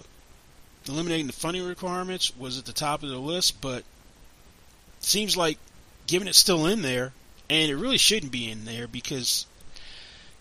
eliminating 0.87 1.27
the 1.27 1.33
funding 1.33 1.65
requirements 1.65 2.35
was 2.37 2.57
at 2.57 2.65
the 2.65 2.73
top 2.73 3.03
of 3.03 3.09
the 3.09 3.17
list, 3.17 3.59
but 3.61 3.79
it 3.79 3.85
seems 4.99 5.35
like 5.35 5.57
given 6.07 6.27
it's 6.27 6.37
still 6.37 6.65
in 6.67 6.81
there, 6.81 7.13
and 7.49 7.71
it 7.71 7.75
really 7.75 7.97
shouldn't 7.97 8.31
be 8.31 8.49
in 8.49 8.65
there 8.65 8.87
because 8.87 9.45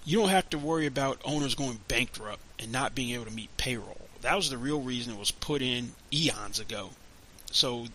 you 0.05 0.19
don't 0.19 0.29
have 0.29 0.51
to 0.51 0.59
worry 0.59 0.87
about 0.87 1.21
owners 1.25 1.55
going 1.55 1.81
bankrupt 1.89 2.43
and 2.59 2.73
not 2.73 2.95
being 2.95 3.15
able 3.15 3.25
to 3.25 3.31
meet 3.31 3.57
payroll. 3.57 3.97
That 4.21 4.37
was 4.37 4.51
the 4.51 4.59
real 4.59 4.81
reason 4.81 5.15
it 5.15 5.19
was 5.19 5.31
put 5.31 5.63
in 5.63 5.93
eons 6.13 6.61
ago. 6.61 6.91
So, 7.51 7.87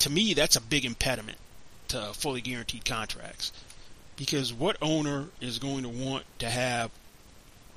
to 0.00 0.10
me, 0.10 0.34
that's 0.34 0.56
a 0.56 0.60
big 0.60 0.84
impediment 0.84 1.38
to 1.88 2.12
fully 2.14 2.40
guaranteed 2.40 2.84
contracts. 2.84 3.52
Because 4.16 4.52
what 4.52 4.76
owner 4.82 5.26
is 5.40 5.58
going 5.58 5.82
to 5.82 5.88
want 5.88 6.24
to 6.38 6.48
have 6.48 6.90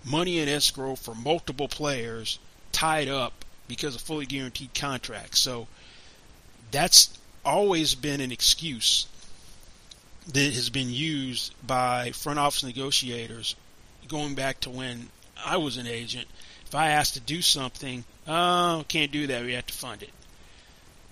money 0.03 0.39
in 0.39 0.49
escrow 0.49 0.95
for 0.95 1.15
multiple 1.15 1.67
players 1.67 2.39
tied 2.71 3.07
up 3.07 3.45
because 3.67 3.95
of 3.95 4.01
fully 4.01 4.25
guaranteed 4.25 4.73
contracts? 4.73 5.41
So, 5.41 5.67
that's 6.71 7.17
always 7.45 7.95
been 7.95 8.21
an 8.21 8.31
excuse 8.31 9.07
that 10.27 10.53
has 10.53 10.69
been 10.69 10.89
used 10.89 11.53
by 11.65 12.11
front 12.11 12.39
office 12.39 12.63
negotiators 12.63 13.55
going 14.07 14.35
back 14.35 14.59
to 14.61 14.69
when 14.69 15.09
I 15.43 15.57
was 15.57 15.77
an 15.77 15.87
agent. 15.87 16.27
If 16.65 16.73
I 16.73 16.89
asked 16.89 17.13
to 17.13 17.19
do 17.19 17.41
something, 17.41 18.03
oh, 18.27 18.83
can't 18.87 19.11
do 19.11 19.27
that. 19.27 19.43
We 19.43 19.53
have 19.53 19.67
to 19.67 19.73
fund 19.73 20.03
it. 20.03 20.09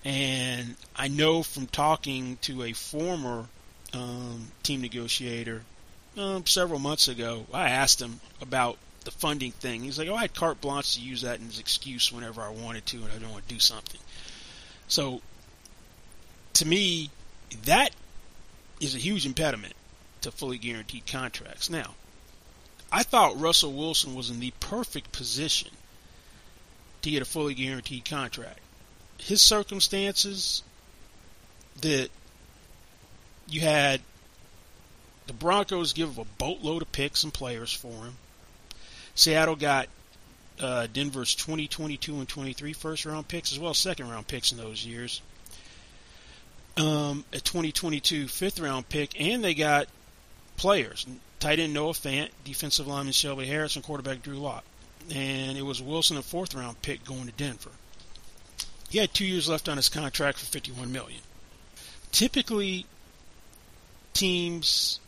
And 0.04 0.76
I 0.96 1.08
know 1.08 1.42
from 1.42 1.66
talking 1.66 2.38
to 2.42 2.64
a 2.64 2.72
former 2.72 3.46
um, 3.94 4.48
team 4.62 4.80
negotiator 4.80 5.62
um, 6.16 6.46
several 6.46 6.78
months 6.78 7.08
ago, 7.08 7.46
I 7.52 7.70
asked 7.70 8.00
him 8.00 8.20
about 8.40 8.78
the 9.04 9.10
funding 9.10 9.52
thing. 9.52 9.82
He's 9.82 9.98
like, 9.98 10.08
"Oh, 10.08 10.14
I 10.14 10.22
had 10.22 10.34
carte 10.34 10.60
blanche 10.60 10.94
to 10.94 11.00
use 11.00 11.22
that 11.22 11.40
as 11.40 11.56
an 11.56 11.60
excuse 11.60 12.12
whenever 12.12 12.40
I 12.42 12.50
wanted 12.50 12.86
to, 12.86 12.98
and 12.98 13.12
I 13.12 13.18
don't 13.18 13.32
want 13.32 13.46
to 13.48 13.54
do 13.54 13.60
something." 13.60 14.00
So, 14.88 15.20
to 16.54 16.66
me, 16.66 17.10
that 17.64 17.90
is 18.80 18.94
a 18.94 18.98
huge 18.98 19.26
impediment 19.26 19.74
to 20.22 20.30
fully 20.30 20.58
guaranteed 20.58 21.06
contracts. 21.06 21.68
Now, 21.68 21.94
I 22.90 23.02
thought 23.02 23.40
Russell 23.40 23.72
Wilson 23.72 24.14
was 24.14 24.30
in 24.30 24.40
the 24.40 24.52
perfect 24.60 25.12
position 25.12 25.70
to 27.02 27.10
get 27.10 27.22
a 27.22 27.26
fully 27.26 27.54
guaranteed 27.54 28.04
contract. 28.04 28.60
His 29.18 29.42
circumstances 29.42 30.62
that 31.80 32.10
you 33.48 33.60
had 33.60 34.00
the 35.26 35.32
Broncos 35.32 35.92
give 35.92 36.18
a 36.18 36.24
boatload 36.24 36.82
of 36.82 36.92
picks 36.92 37.24
and 37.24 37.32
players 37.32 37.72
for 37.72 37.88
him. 37.88 38.14
Seattle 39.14 39.56
got 39.56 39.88
uh, 40.60 40.86
Denver's 40.92 41.34
2022 41.34 42.16
and 42.16 42.28
23 42.28 42.72
first 42.72 43.04
round 43.04 43.28
picks 43.28 43.52
as 43.52 43.58
well 43.58 43.70
as 43.70 43.78
second 43.78 44.10
round 44.10 44.26
picks 44.26 44.52
in 44.52 44.58
those 44.58 44.84
years 44.84 45.22
um, 46.76 47.24
a 47.32 47.38
2022 47.38 48.28
fifth 48.28 48.60
round 48.60 48.88
pick, 48.88 49.20
and 49.20 49.44
they 49.44 49.54
got 49.54 49.88
players. 50.56 51.06
Tight 51.38 51.58
end 51.58 51.74
Noah 51.74 51.92
Fant, 51.92 52.30
defensive 52.44 52.86
lineman 52.86 53.12
Shelby 53.12 53.46
Harris, 53.46 53.76
and 53.76 53.84
quarterback 53.84 54.22
Drew 54.22 54.36
Lock. 54.36 54.64
And 55.14 55.58
it 55.58 55.62
was 55.62 55.82
Wilson, 55.82 56.16
a 56.16 56.22
fourth 56.22 56.54
round 56.54 56.80
pick, 56.82 57.04
going 57.04 57.26
to 57.26 57.32
Denver. 57.32 57.70
He 58.88 58.98
had 58.98 59.12
two 59.12 59.26
years 59.26 59.48
left 59.48 59.68
on 59.68 59.76
his 59.76 59.88
contract 59.88 60.38
for 60.38 60.46
51 60.46 60.90
million. 60.90 61.20
Typically, 62.12 62.86
teams 64.14 65.00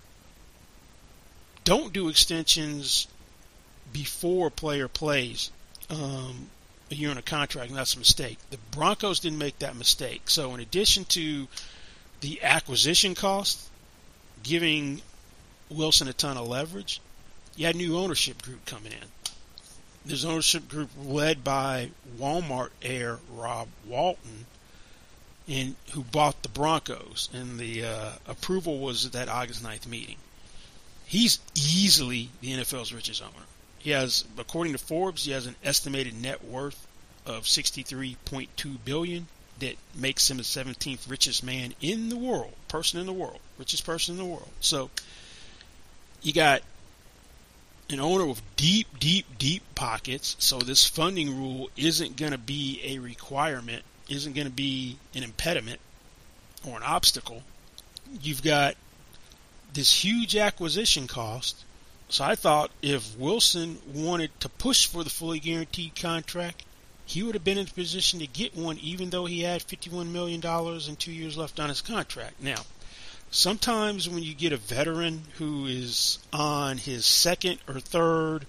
don't 1.64 1.92
do 1.92 2.08
extensions 2.08 3.08
before 3.92 4.48
a 4.48 4.50
player 4.50 4.88
plays. 4.88 5.50
Um, 5.88 6.50
a 6.90 6.94
year 6.94 7.10
on 7.10 7.18
a 7.18 7.22
contract, 7.22 7.70
and 7.70 7.78
that's 7.78 7.94
a 7.94 7.98
mistake. 7.98 8.38
The 8.50 8.58
Broncos 8.70 9.20
didn't 9.20 9.38
make 9.38 9.58
that 9.58 9.76
mistake. 9.76 10.30
So, 10.30 10.54
in 10.54 10.60
addition 10.60 11.04
to 11.06 11.48
the 12.20 12.42
acquisition 12.42 13.14
cost, 13.14 13.68
giving 14.42 15.02
Wilson 15.68 16.08
a 16.08 16.12
ton 16.12 16.36
of 16.36 16.46
leverage, 16.46 17.00
you 17.56 17.66
had 17.66 17.74
a 17.74 17.78
new 17.78 17.98
ownership 17.98 18.42
group 18.42 18.64
coming 18.66 18.92
in. 18.92 19.08
This 20.04 20.24
ownership 20.24 20.68
group 20.68 20.90
led 21.04 21.42
by 21.42 21.90
Walmart 22.18 22.70
heir 22.82 23.18
Rob 23.32 23.68
Walton, 23.86 24.46
and 25.48 25.76
who 25.92 26.02
bought 26.02 26.42
the 26.42 26.48
Broncos, 26.48 27.28
and 27.32 27.59
the 27.59 27.85
uh, 27.85 28.12
approval 28.26 28.78
was 28.78 29.06
at 29.06 29.12
that 29.12 29.28
August 29.28 29.62
9th 29.62 29.87
meeting. 29.87 30.16
He's 31.04 31.38
easily 31.54 32.30
the 32.40 32.52
NFL's 32.52 32.92
richest 32.92 33.22
owner. 33.22 33.46
He 33.78 33.90
has, 33.90 34.24
according 34.37 34.72
to 34.72 34.78
Forbes, 34.78 35.24
he 35.24 35.32
has 35.32 35.46
an 35.46 35.54
estimated 35.62 36.20
net 36.20 36.44
worth 36.44 36.87
of 37.24 37.44
63.2 37.44 38.48
billion 38.85 39.28
that 39.61 39.76
makes 39.94 40.30
him 40.30 40.37
the 40.37 40.42
17th 40.42 41.09
richest 41.09 41.42
man 41.42 41.74
in 41.80 42.09
the 42.09 42.16
world, 42.16 42.52
person 42.68 43.00
in 43.00 43.06
the 43.06 43.12
world, 43.12 43.38
richest 43.59 43.87
person 43.87 44.14
in 44.14 44.18
the 44.18 44.24
world. 44.24 44.50
So 44.61 44.90
you 46.22 46.32
got 46.32 46.62
an 47.88 48.00
owner 48.00 48.26
with 48.26 48.42
deep, 48.56 48.98
deep, 48.98 49.26
deep 49.38 49.62
pockets. 49.74 50.37
So 50.38 50.59
this 50.59 50.87
funding 50.87 51.38
rule 51.38 51.70
isn't 51.76 52.16
going 52.16 52.32
to 52.32 52.38
be 52.38 52.80
a 52.85 52.98
requirement, 52.98 53.85
isn't 54.08 54.34
going 54.34 54.46
to 54.46 54.52
be 54.52 54.98
an 55.14 55.22
impediment 55.22 55.80
or 56.66 56.76
an 56.76 56.82
obstacle. 56.82 57.42
You've 58.22 58.42
got 58.42 58.76
this 59.72 60.04
huge 60.04 60.36
acquisition 60.36 61.06
cost 61.06 61.64
so 62.08 62.24
I 62.24 62.36
thought 62.36 62.70
if 62.82 63.16
Wilson 63.18 63.78
wanted 63.92 64.38
to 64.40 64.48
push 64.48 64.86
for 64.86 65.02
the 65.02 65.10
fully 65.10 65.40
guaranteed 65.40 65.96
contract, 65.96 66.62
he 67.04 67.22
would 67.22 67.34
have 67.34 67.44
been 67.44 67.58
in 67.58 67.66
a 67.66 67.70
position 67.70 68.20
to 68.20 68.26
get 68.26 68.56
one 68.56 68.78
even 68.78 69.10
though 69.10 69.26
he 69.26 69.40
had 69.40 69.62
$51 69.62 70.10
million 70.10 70.44
and 70.44 70.98
two 70.98 71.12
years 71.12 71.36
left 71.36 71.58
on 71.58 71.68
his 71.68 71.80
contract. 71.80 72.40
Now, 72.40 72.62
sometimes 73.30 74.08
when 74.08 74.22
you 74.22 74.34
get 74.34 74.52
a 74.52 74.56
veteran 74.56 75.24
who 75.38 75.66
is 75.66 76.18
on 76.32 76.78
his 76.78 77.04
second 77.04 77.58
or 77.68 77.80
third 77.80 78.46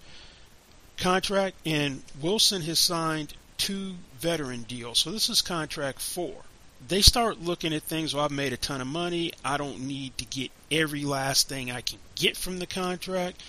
contract, 0.98 1.56
and 1.66 2.04
Wilson 2.22 2.62
has 2.64 2.80
signed 2.80 3.34
two 3.58 3.96
veteran 4.20 4.64
deals, 4.64 5.00
so 5.00 5.12
this 5.12 5.30
is 5.30 5.42
contract 5.42 6.02
four 6.02 6.44
they 6.86 7.02
start 7.02 7.42
looking 7.42 7.74
at 7.74 7.84
things. 7.84 8.14
Well, 8.14 8.26
I've 8.26 8.32
made 8.32 8.54
a 8.54 8.58
ton 8.58 8.82
of 8.82 8.88
money. 8.88 9.34
I 9.44 9.58
don't 9.58 9.82
need 9.82 10.18
to 10.20 10.26
get 10.26 10.52
every 10.72 11.06
last 11.06 11.50
thing 11.50 11.72
I 11.72 11.82
can 11.82 12.00
get 12.16 12.38
from 12.38 12.60
the 12.60 12.68
contract. 12.68 13.42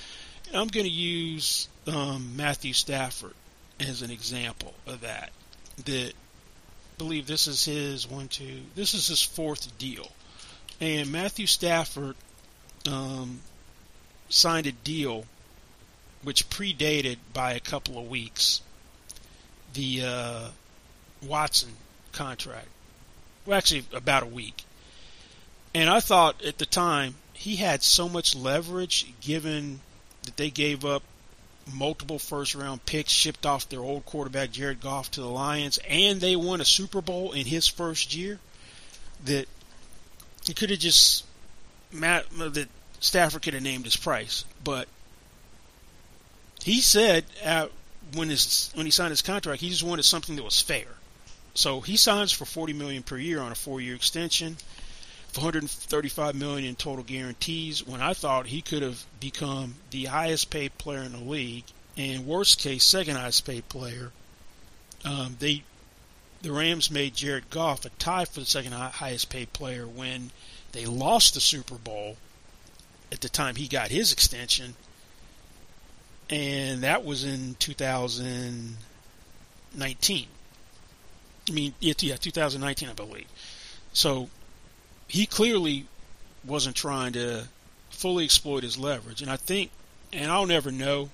I'm 0.54 0.68
going 0.68 0.86
to 0.86 0.92
use 0.92 1.68
um, 1.86 2.36
Matthew 2.36 2.72
Stafford 2.72 3.34
as 3.80 4.02
an 4.02 4.10
example 4.10 4.74
of 4.86 5.02
that. 5.02 5.30
That 5.84 6.12
I 6.12 6.96
believe 6.96 7.26
this 7.26 7.46
is 7.46 7.64
his 7.64 8.08
one, 8.08 8.28
two. 8.28 8.62
This 8.74 8.94
is 8.94 9.08
his 9.08 9.22
fourth 9.22 9.76
deal, 9.78 10.10
and 10.80 11.12
Matthew 11.12 11.46
Stafford 11.46 12.16
um, 12.90 13.40
signed 14.28 14.66
a 14.66 14.72
deal 14.72 15.26
which 16.22 16.50
predated 16.50 17.18
by 17.32 17.52
a 17.52 17.60
couple 17.60 17.98
of 17.98 18.08
weeks 18.08 18.62
the 19.74 20.02
uh, 20.04 20.48
Watson 21.22 21.70
contract 22.12 22.68
well, 23.48 23.56
actually 23.56 23.84
about 23.94 24.22
a 24.22 24.26
week. 24.26 24.64
And 25.74 25.88
I 25.88 26.00
thought 26.00 26.44
at 26.44 26.58
the 26.58 26.66
time 26.66 27.14
he 27.32 27.56
had 27.56 27.82
so 27.82 28.08
much 28.08 28.36
leverage 28.36 29.06
given 29.22 29.80
that 30.24 30.36
they 30.36 30.50
gave 30.50 30.84
up 30.84 31.02
multiple 31.72 32.18
first 32.18 32.54
round 32.54 32.84
picks, 32.84 33.10
shipped 33.10 33.46
off 33.46 33.68
their 33.68 33.80
old 33.80 34.04
quarterback 34.04 34.50
Jared 34.50 34.80
Goff 34.80 35.10
to 35.12 35.20
the 35.22 35.28
Lions, 35.28 35.78
and 35.88 36.20
they 36.20 36.36
won 36.36 36.60
a 36.60 36.64
Super 36.64 37.00
Bowl 37.00 37.32
in 37.32 37.46
his 37.46 37.66
first 37.66 38.14
year. 38.14 38.38
That 39.24 39.48
he 40.46 40.52
could 40.52 40.70
have 40.70 40.78
just 40.78 41.24
Matt 41.90 42.26
that 42.30 42.68
Stafford 43.00 43.42
could 43.42 43.54
have 43.54 43.62
named 43.62 43.84
his 43.84 43.96
price, 43.96 44.44
but 44.62 44.88
he 46.62 46.80
said 46.82 47.24
uh, 47.44 47.68
when 48.14 48.28
his 48.28 48.70
when 48.74 48.86
he 48.86 48.92
signed 48.92 49.10
his 49.10 49.22
contract, 49.22 49.60
he 49.60 49.70
just 49.70 49.82
wanted 49.82 50.04
something 50.04 50.36
that 50.36 50.42
was 50.42 50.60
fair. 50.60 50.86
So 51.54 51.80
he 51.80 51.96
signs 51.96 52.32
for 52.32 52.44
40 52.44 52.72
million 52.72 53.02
per 53.02 53.16
year 53.16 53.40
on 53.40 53.50
a 53.50 53.56
four-year 53.56 53.94
extension, 53.94 54.56
for 55.28 55.40
135 55.40 56.34
million 56.34 56.68
in 56.68 56.76
total 56.76 57.04
guarantees. 57.04 57.86
When 57.86 58.00
I 58.00 58.14
thought 58.14 58.46
he 58.46 58.62
could 58.62 58.82
have 58.82 59.04
become 59.18 59.74
the 59.90 60.04
highest-paid 60.04 60.78
player 60.78 61.02
in 61.02 61.12
the 61.12 61.18
league, 61.18 61.64
and 61.96 62.26
worst 62.26 62.60
case, 62.60 62.84
second 62.84 63.16
highest-paid 63.16 63.68
player. 63.68 64.12
Um, 65.04 65.36
they 65.38 65.64
the 66.42 66.52
Rams 66.52 66.90
made 66.90 67.16
Jared 67.16 67.50
Goff 67.50 67.84
a 67.84 67.88
tie 67.90 68.24
for 68.24 68.40
the 68.40 68.46
second 68.46 68.72
highest 68.72 69.28
paid 69.28 69.52
player 69.52 69.86
when 69.86 70.30
they 70.72 70.86
lost 70.86 71.34
the 71.34 71.40
Super 71.40 71.74
Bowl 71.74 72.16
at 73.10 73.20
the 73.20 73.28
time 73.28 73.56
he 73.56 73.66
got 73.66 73.90
his 73.90 74.12
extension, 74.12 74.76
and 76.30 76.82
that 76.82 77.04
was 77.04 77.24
in 77.24 77.56
2019. 77.58 80.26
I 81.48 81.52
mean, 81.52 81.74
yeah, 81.80 81.94
2019, 81.94 82.88
I 82.88 82.92
believe. 82.92 83.26
So 83.92 84.28
he 85.06 85.26
clearly 85.26 85.86
wasn't 86.44 86.76
trying 86.76 87.12
to 87.14 87.48
fully 87.90 88.24
exploit 88.24 88.62
his 88.62 88.78
leverage, 88.78 89.22
and 89.22 89.30
I 89.30 89.36
think, 89.36 89.70
and 90.12 90.30
I'll 90.30 90.46
never 90.46 90.70
know 90.70 91.10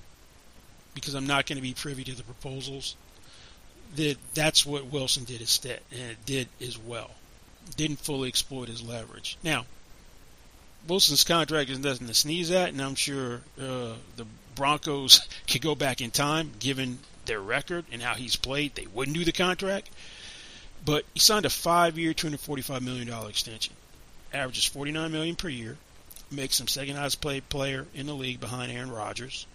because 0.95 1.15
I'm 1.15 1.27
not 1.27 1.47
going 1.47 1.57
to 1.57 1.63
be 1.63 1.75
privy 1.75 2.05
to 2.05 2.15
the 2.15 2.23
proposals. 2.23 2.97
That 3.97 4.17
that's 4.35 4.67
what 4.67 4.87
Wilson 4.87 5.25
did 5.25 5.41
instead, 5.41 5.81
and 5.93 6.11
it 6.11 6.27
did 6.27 6.49
as 6.61 6.77
well. 6.77 7.13
Didn't 7.77 8.01
fully 8.01 8.29
exploit 8.29 8.69
his 8.69 8.83
leverage. 8.83 9.39
Now, 9.43 9.67
Wilson's 10.89 11.25
contract 11.25 11.71
is 11.71 11.79
nothing 11.79 12.09
to 12.09 12.15
sneeze 12.15 12.51
at, 12.51 12.71
and 12.71 12.83
I'm 12.83 12.97
sure 12.97 13.41
uh, 13.59 13.95
the 14.17 14.27
Broncos 14.55 15.21
could 15.49 15.63
go 15.63 15.75
back 15.75 16.01
in 16.01 16.11
time, 16.11 16.53
given 16.59 16.99
their 17.27 17.41
record 17.41 17.85
and 17.93 18.03
how 18.03 18.15
he's 18.15 18.37
played. 18.37 18.75
They 18.75 18.87
wouldn't 18.87 19.17
do 19.17 19.25
the 19.25 19.33
contract, 19.33 19.91
but 20.85 21.05
he 21.15 21.21
signed 21.21 21.47
a 21.47 21.51
five-year, 21.51 22.15
$245 22.15 22.81
million 22.83 23.09
extension. 23.29 23.75
Averages 24.33 24.65
49 24.67 25.13
million 25.13 25.37
per 25.37 25.49
year, 25.49 25.77
makes 26.31 26.59
him 26.59 26.69
second 26.69 26.97
highest 26.97 27.21
paid 27.21 27.49
player 27.49 27.87
in 27.95 28.07
the 28.07 28.15
league 28.15 28.41
behind 28.41 28.73
Aaron 28.73 28.91
Rodgers. 28.91 29.47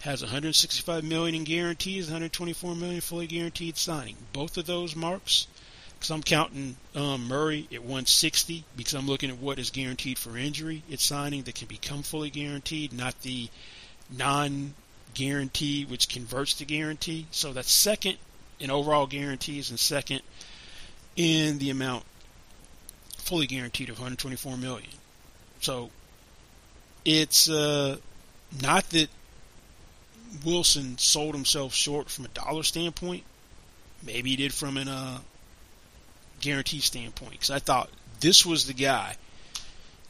Has 0.00 0.22
165 0.22 1.04
million 1.04 1.34
in 1.34 1.44
guarantees, 1.44 2.06
124 2.06 2.74
million 2.74 3.00
fully 3.00 3.26
guaranteed 3.26 3.76
signing. 3.76 4.16
Both 4.32 4.56
of 4.56 4.66
those 4.66 4.94
marks 4.94 5.48
because 5.98 6.10
I'm 6.10 6.22
counting 6.22 6.76
um, 6.94 7.26
Murray 7.26 7.66
at 7.72 7.80
160 7.80 8.64
because 8.76 8.94
I'm 8.94 9.08
looking 9.08 9.30
at 9.30 9.38
what 9.38 9.58
is 9.58 9.70
guaranteed 9.70 10.16
for 10.16 10.36
injury 10.36 10.84
It's 10.88 11.04
signing 11.04 11.42
that 11.42 11.56
can 11.56 11.66
become 11.66 12.02
fully 12.02 12.30
guaranteed, 12.30 12.92
not 12.92 13.20
the 13.22 13.48
non 14.10 14.74
guarantee 15.14 15.84
which 15.84 16.08
converts 16.08 16.54
to 16.54 16.64
guarantee. 16.64 17.26
So 17.30 17.52
that's 17.52 17.72
second 17.72 18.18
in 18.60 18.70
overall 18.70 19.06
guarantees 19.06 19.70
and 19.70 19.78
second 19.78 20.22
in 21.16 21.58
the 21.58 21.70
amount 21.70 22.04
fully 23.16 23.46
guaranteed 23.46 23.90
of 23.90 23.96
124 23.96 24.56
million. 24.56 24.88
So 25.60 25.90
it's 27.04 27.50
uh, 27.50 27.96
not 28.62 28.88
that 28.90 29.08
Wilson 30.44 30.98
sold 30.98 31.34
himself 31.34 31.74
short 31.74 32.08
from 32.08 32.24
a 32.24 32.28
dollar 32.28 32.62
standpoint. 32.62 33.24
Maybe 34.04 34.30
he 34.30 34.36
did 34.36 34.54
from 34.54 34.76
an 34.76 34.88
uh, 34.88 35.18
guarantee 36.40 36.80
standpoint 36.80 37.32
because 37.32 37.50
I 37.50 37.58
thought 37.58 37.90
this 38.20 38.46
was 38.46 38.66
the 38.66 38.74
guy 38.74 39.16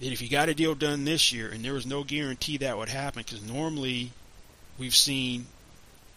that 0.01 0.13
if 0.13 0.21
he 0.21 0.29
got 0.29 0.49
a 0.49 0.55
deal 0.55 0.75
done 0.75 1.05
this 1.05 1.33
year 1.33 1.49
and 1.49 1.65
there 1.65 1.73
was 1.73 1.87
no 1.87 2.05
guarantee 2.05 2.57
that 2.59 2.79
would 2.79 2.89
happen 2.89 3.23
because 3.25 3.43
normally 3.43 4.13
we've 4.79 4.95
seen 4.95 5.47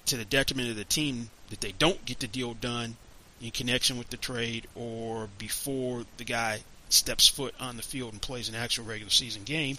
to 0.06 0.18
the 0.18 0.26
detriment 0.26 0.70
of 0.70 0.76
the 0.76 0.84
team 0.84 1.30
that 1.50 1.62
they 1.62 1.72
don't 1.74 2.06
get 2.06 2.20
the 2.20 2.28
deal 2.28 2.54
done 2.54 2.96
in 3.42 3.52
connection 3.52 3.98
with 3.98 4.10
the 4.10 4.18
trade 4.18 4.68
or 4.76 5.28
before 5.38 6.06
the 6.18 6.24
guy 6.24 6.62
steps 6.90 7.28
foot 7.28 7.56
on 7.60 7.78
the 7.78 7.84
field 7.84 8.14
and 8.14 8.22
plays 8.22 8.50
an 8.50 8.56
actual 8.56 8.86
regular 8.86 9.10
season 9.10 9.44
game 9.44 9.78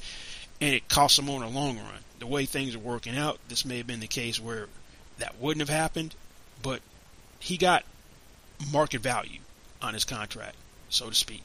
and 0.61 0.75
it 0.75 0.88
costs 0.88 1.17
them 1.17 1.29
on 1.29 1.43
a 1.43 1.49
long 1.49 1.77
run. 1.77 1.99
The 2.19 2.27
way 2.27 2.47
things 2.47 2.75
are 2.75 2.81
working 2.81 3.17
out, 3.17 3.38
this 3.49 3.65
may 3.65 3.79
have 3.79 3.87
been 3.87 4.01
the 4.01 4.07
case 4.07 4.41
where 4.41 4.69
that 5.19 5.41
wouldn't 5.41 5.69
have 5.69 5.77
happened, 5.77 6.15
but 6.62 6.81
he 7.41 7.57
got 7.57 7.85
market 8.73 9.01
value 9.01 9.41
on 9.81 9.95
his 9.95 10.05
contract, 10.05 10.55
so 10.88 11.09
to 11.09 11.15
speak. 11.15 11.43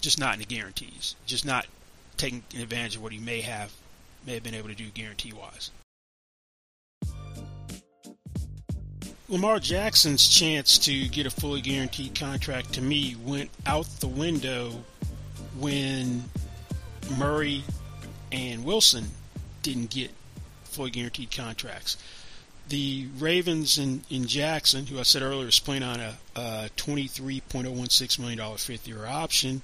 Just 0.00 0.18
not 0.18 0.34
in 0.34 0.40
the 0.40 0.46
guarantees. 0.46 1.16
Just 1.26 1.44
not 1.44 1.66
taking 2.16 2.42
advantage 2.58 2.96
of 2.96 3.02
what 3.02 3.12
he 3.12 3.18
may 3.18 3.40
have 3.40 3.72
may 4.26 4.34
have 4.34 4.42
been 4.42 4.54
able 4.54 4.68
to 4.68 4.74
do 4.74 4.86
guarantee 4.90 5.32
wise. 5.32 5.70
Lamar 9.28 9.58
Jackson's 9.58 10.28
chance 10.28 10.78
to 10.78 11.08
get 11.08 11.26
a 11.26 11.30
fully 11.30 11.60
guaranteed 11.60 12.14
contract 12.14 12.74
to 12.74 12.82
me 12.82 13.16
went 13.24 13.50
out 13.66 13.86
the 14.00 14.06
window 14.06 14.84
when 15.58 16.24
Murray 17.18 17.64
and 18.32 18.64
Wilson 18.64 19.06
didn't 19.62 19.90
get 19.90 20.10
fully 20.64 20.90
guaranteed 20.90 21.30
contracts 21.30 21.96
the 22.68 23.08
Ravens 23.18 23.78
in 23.78 24.26
Jackson, 24.26 24.86
who 24.86 24.98
I 24.98 25.02
said 25.02 25.22
earlier 25.22 25.48
is 25.48 25.58
playing 25.58 25.82
on 25.82 26.00
a, 26.00 26.14
a 26.34 26.70
$23.016 26.76 28.18
million 28.18 28.56
fifth 28.56 28.88
year 28.88 29.06
option, 29.06 29.62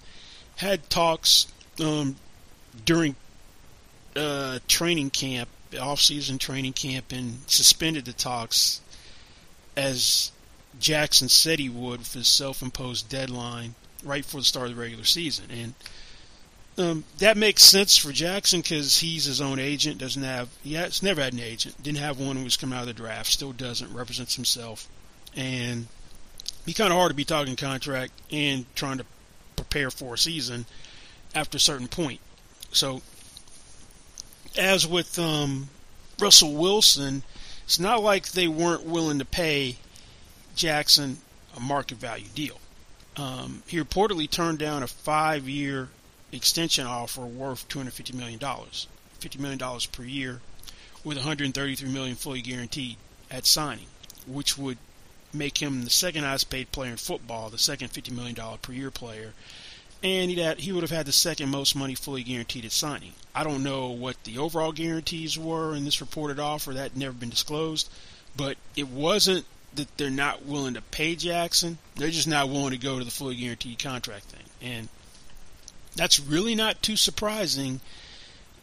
had 0.61 0.91
talks 0.91 1.47
um, 1.83 2.17
during 2.85 3.17
uh, 4.15 4.59
training 4.69 5.11
camp, 5.11 5.49
off 5.81 6.01
season 6.01 6.39
training 6.39 6.75
camp, 6.75 7.13
and 7.13 7.39
suspended 7.47 8.05
the 8.05 8.13
talks 8.13 8.81
as 9.77 10.33
Jackson 10.79 11.29
said 11.29 11.59
he 11.59 11.71
would 11.71 12.01
with 12.01 12.13
his 12.13 12.29
self 12.29 12.61
imposed 12.61 13.09
deadline 13.09 13.75
right 14.05 14.23
before 14.23 14.41
the 14.41 14.47
start 14.47 14.69
of 14.69 14.77
the 14.77 14.81
regular 14.81 15.05
season. 15.05 15.47
And 15.51 15.75
um, 16.77 17.05
that 17.19 17.37
makes 17.37 17.63
sense 17.63 17.97
for 17.97 18.13
Jackson 18.13 18.61
because 18.61 18.99
he's 18.99 19.25
his 19.25 19.41
own 19.41 19.59
agent. 19.59 19.99
Doesn't 19.99 20.23
have 20.23 20.51
has 20.65 21.03
never 21.03 21.23
had 21.23 21.33
an 21.33 21.41
agent. 21.41 21.83
Didn't 21.83 21.99
have 21.99 22.21
one 22.21 22.37
who 22.37 22.45
was 22.45 22.59
coming 22.59 22.77
out 22.77 22.83
of 22.83 22.87
the 22.89 22.93
draft. 22.93 23.33
Still 23.33 23.53
doesn't. 23.53 23.95
Represents 23.95 24.37
himself, 24.37 24.89
and 25.35 25.87
be 26.67 26.75
kind 26.75 26.93
of 26.93 26.99
hard 26.99 27.11
to 27.11 27.17
be 27.17 27.25
talking 27.25 27.57
contract 27.57 28.13
and 28.31 28.67
trying 28.75 28.99
to 28.99 29.07
prepare 29.63 29.91
for 29.91 30.15
a 30.15 30.19
season 30.19 30.67
after 31.35 31.57
a 31.57 31.61
certain 31.61 31.89
point. 31.89 32.21
So, 32.73 33.03
as 34.59 34.87
with 34.87 35.19
um, 35.19 35.69
Russell 36.19 36.55
Wilson, 36.55 37.23
it's 37.65 37.79
not 37.79 38.03
like 38.03 38.33
they 38.33 38.49
weren't 38.49 38.85
willing 38.85 39.19
to 39.19 39.25
pay 39.25 39.77
Jackson 40.55 41.19
a 41.57 41.61
market 41.61 41.99
value 41.99 42.29
deal. 42.35 42.59
Um, 43.17 43.63
he 43.67 43.79
reportedly 43.79 44.31
turned 44.31 44.59
down 44.59 44.83
a 44.83 44.87
five-year 44.87 45.89
extension 46.33 46.87
offer 46.87 47.23
worth 47.23 47.69
$250 47.69 48.15
million, 48.15 48.39
$50 48.39 49.39
million 49.39 49.81
per 49.93 50.03
year, 50.05 50.41
with 51.05 51.17
133 51.17 51.89
million 51.91 52.17
fully 52.17 52.41
guaranteed 52.41 52.97
at 53.31 53.47
signing, 53.47 53.87
which 54.27 54.57
would 54.57 54.79
make 55.33 55.59
him 55.59 55.85
the 55.85 55.91
second 55.91 56.25
highest 56.25 56.51
paid 56.51 56.73
player 56.73 56.91
in 56.91 56.97
football, 56.97 57.51
the 57.51 57.59
second 57.59 57.93
$50 57.93 58.13
million 58.13 58.37
per 58.63 58.73
year 58.73 58.91
player, 58.91 59.33
and 60.03 60.31
had, 60.33 60.61
he 60.61 60.73
would 60.73 60.83
have 60.83 60.91
had 60.91 61.07
the 61.07 61.13
second 61.13 61.51
most 61.51 61.77
money 61.77 61.95
fully 61.95 62.23
guaranteed 62.23 62.65
at 62.65 62.73
signing. 62.73 63.13
I 63.35 63.45
don't 63.45 63.63
know 63.63 63.89
what 63.91 64.23
the 64.25 64.39
overall 64.39 64.73
guarantees 64.73 65.39
were 65.39 65.75
in 65.75 65.85
this 65.85 66.01
reported 66.01 66.41
offer, 66.41 66.73
that 66.75 66.97
never 66.97 67.13
been 67.13 67.31
disclosed, 67.31 67.91
but 68.37 68.57
it 68.77 68.89
wasn't 68.89 69.45
that 69.75 69.97
they're 69.97 70.11
not 70.11 70.45
willing 70.45 70.75
to 70.75 70.83
pay 70.83 71.15
Jackson, 71.15 71.79
they're 71.97 72.11
just 72.11 72.27
not 72.29 72.49
willing 72.49 72.73
to 72.73 72.79
go 72.79 72.99
to 72.99 73.05
the 73.05 73.11
fully 73.11 73.37
guaranteed 73.37 73.79
contract 73.79 74.25
thing. 74.25 74.45
And 74.63 74.89
that's 75.95 76.19
really 76.19 76.55
not 76.55 76.83
too 76.83 76.97
surprising 76.97 77.81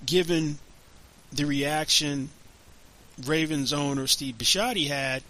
given 0.05 0.59
the 1.31 1.45
reaction 1.45 2.29
Ravens 3.25 3.73
owner 3.73 4.07
Steve 4.07 4.37
Bisciotti 4.37 4.87
had 4.87 5.23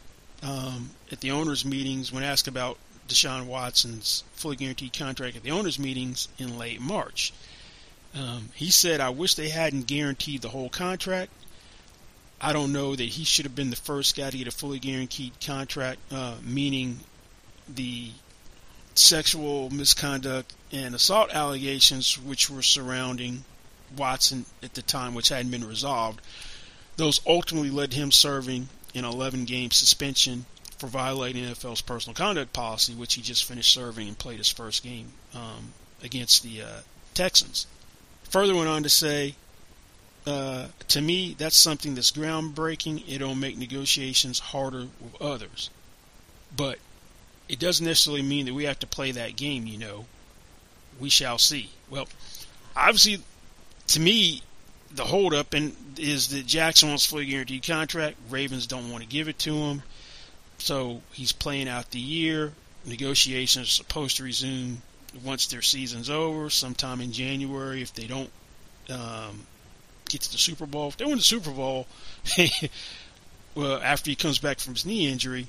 um, 0.43 0.91
at 1.11 1.21
the 1.21 1.31
owners' 1.31 1.65
meetings 1.65 2.11
when 2.11 2.23
asked 2.23 2.47
about 2.47 2.77
Deshaun 3.07 3.45
Watson's 3.45 4.23
fully 4.33 4.55
guaranteed 4.55 4.93
contract 4.93 5.35
at 5.35 5.43
the 5.43 5.51
owners' 5.51 5.79
meetings 5.79 6.27
in 6.37 6.57
late 6.57 6.81
March. 6.81 7.33
Um, 8.15 8.49
he 8.53 8.69
said, 8.69 8.99
I 8.99 9.09
wish 9.09 9.35
they 9.35 9.49
hadn't 9.49 9.87
guaranteed 9.87 10.41
the 10.41 10.49
whole 10.49 10.69
contract. 10.69 11.31
I 12.39 12.53
don't 12.53 12.71
know 12.71 12.95
that 12.95 13.03
he 13.03 13.23
should 13.23 13.45
have 13.45 13.55
been 13.55 13.69
the 13.69 13.75
first 13.75 14.15
guy 14.15 14.29
to 14.29 14.37
get 14.37 14.47
a 14.47 14.51
fully 14.51 14.79
guaranteed 14.79 15.33
contract, 15.41 15.99
uh, 16.11 16.35
meaning 16.43 16.99
the 17.67 18.11
sexual 18.93 19.69
misconduct 19.69 20.53
and 20.71 20.95
assault 20.95 21.31
allegations 21.33 22.17
which 22.17 22.49
were 22.49 22.61
surrounding 22.61 23.43
Watson 23.95 24.45
at 24.61 24.73
the 24.73 24.81
time, 24.81 25.13
which 25.13 25.29
hadn't 25.29 25.51
been 25.51 25.67
resolved. 25.67 26.21
Those 26.97 27.21
ultimately 27.25 27.69
led 27.69 27.93
him 27.93 28.11
serving 28.11 28.69
an 28.97 29.05
11 29.05 29.45
game 29.45 29.71
suspension 29.71 30.45
for 30.77 30.87
violating 30.87 31.43
NFL's 31.43 31.81
personal 31.81 32.13
conduct 32.13 32.53
policy, 32.53 32.93
which 32.93 33.15
he 33.15 33.21
just 33.21 33.45
finished 33.45 33.73
serving 33.73 34.07
and 34.07 34.17
played 34.17 34.37
his 34.37 34.49
first 34.49 34.83
game 34.83 35.11
um, 35.33 35.73
against 36.03 36.43
the 36.43 36.61
uh, 36.61 36.79
Texans. 37.13 37.67
Further 38.29 38.55
went 38.55 38.67
on 38.67 38.83
to 38.83 38.89
say, 38.89 39.35
uh, 40.25 40.67
to 40.89 41.01
me, 41.01 41.35
that's 41.37 41.55
something 41.55 41.95
that's 41.95 42.11
groundbreaking. 42.11 43.03
It'll 43.07 43.35
make 43.35 43.57
negotiations 43.57 44.39
harder 44.39 44.87
with 44.99 45.21
others. 45.21 45.69
But 46.55 46.79
it 47.47 47.59
doesn't 47.59 47.85
necessarily 47.85 48.21
mean 48.21 48.45
that 48.45 48.53
we 48.53 48.65
have 48.65 48.79
to 48.79 48.87
play 48.87 49.11
that 49.11 49.35
game, 49.35 49.65
you 49.65 49.77
know. 49.77 50.05
We 50.99 51.09
shall 51.09 51.37
see. 51.37 51.71
Well, 51.89 52.07
obviously, 52.75 53.23
to 53.87 53.99
me, 53.99 54.41
the 54.91 55.03
holdup 55.03 55.53
and 55.53 55.75
is 55.97 56.29
that 56.29 56.45
Jackson 56.45 56.89
wants 56.89 57.05
fully 57.05 57.25
guaranteed 57.25 57.65
contract. 57.65 58.17
Ravens 58.29 58.67
don't 58.67 58.91
want 58.91 59.03
to 59.03 59.09
give 59.09 59.27
it 59.27 59.39
to 59.39 59.53
him, 59.53 59.83
so 60.57 61.01
he's 61.11 61.31
playing 61.31 61.67
out 61.67 61.91
the 61.91 61.99
year. 61.99 62.53
negotiations 62.85 63.67
are 63.67 63.71
supposed 63.71 64.17
to 64.17 64.23
resume 64.23 64.81
once 65.23 65.47
their 65.47 65.61
season's 65.61 66.09
over, 66.09 66.49
sometime 66.49 67.01
in 67.01 67.11
January. 67.11 67.81
If 67.81 67.93
they 67.93 68.07
don't 68.07 68.29
um, 68.89 69.45
get 70.09 70.21
to 70.21 70.31
the 70.31 70.37
Super 70.37 70.65
Bowl, 70.65 70.89
if 70.89 70.97
they 70.97 71.05
win 71.05 71.17
the 71.17 71.21
Super 71.21 71.51
Bowl, 71.51 71.87
well, 73.55 73.81
after 73.81 74.09
he 74.09 74.15
comes 74.15 74.39
back 74.39 74.59
from 74.59 74.73
his 74.73 74.85
knee 74.85 75.11
injury, 75.11 75.47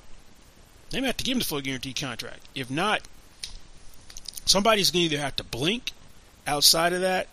they 0.90 1.01
may 1.01 1.09
have 1.09 1.16
to 1.18 1.24
give 1.24 1.35
him 1.35 1.40
the 1.40 1.44
full 1.44 1.61
guarantee 1.61 1.92
contract. 1.92 2.40
If 2.55 2.70
not, 2.70 3.03
somebody's 4.46 4.90
going 4.90 5.09
to 5.09 5.14
either 5.14 5.22
have 5.22 5.37
to 5.37 5.44
blink 5.44 5.92
outside 6.46 6.92
of 6.92 7.03
that, 7.03 7.29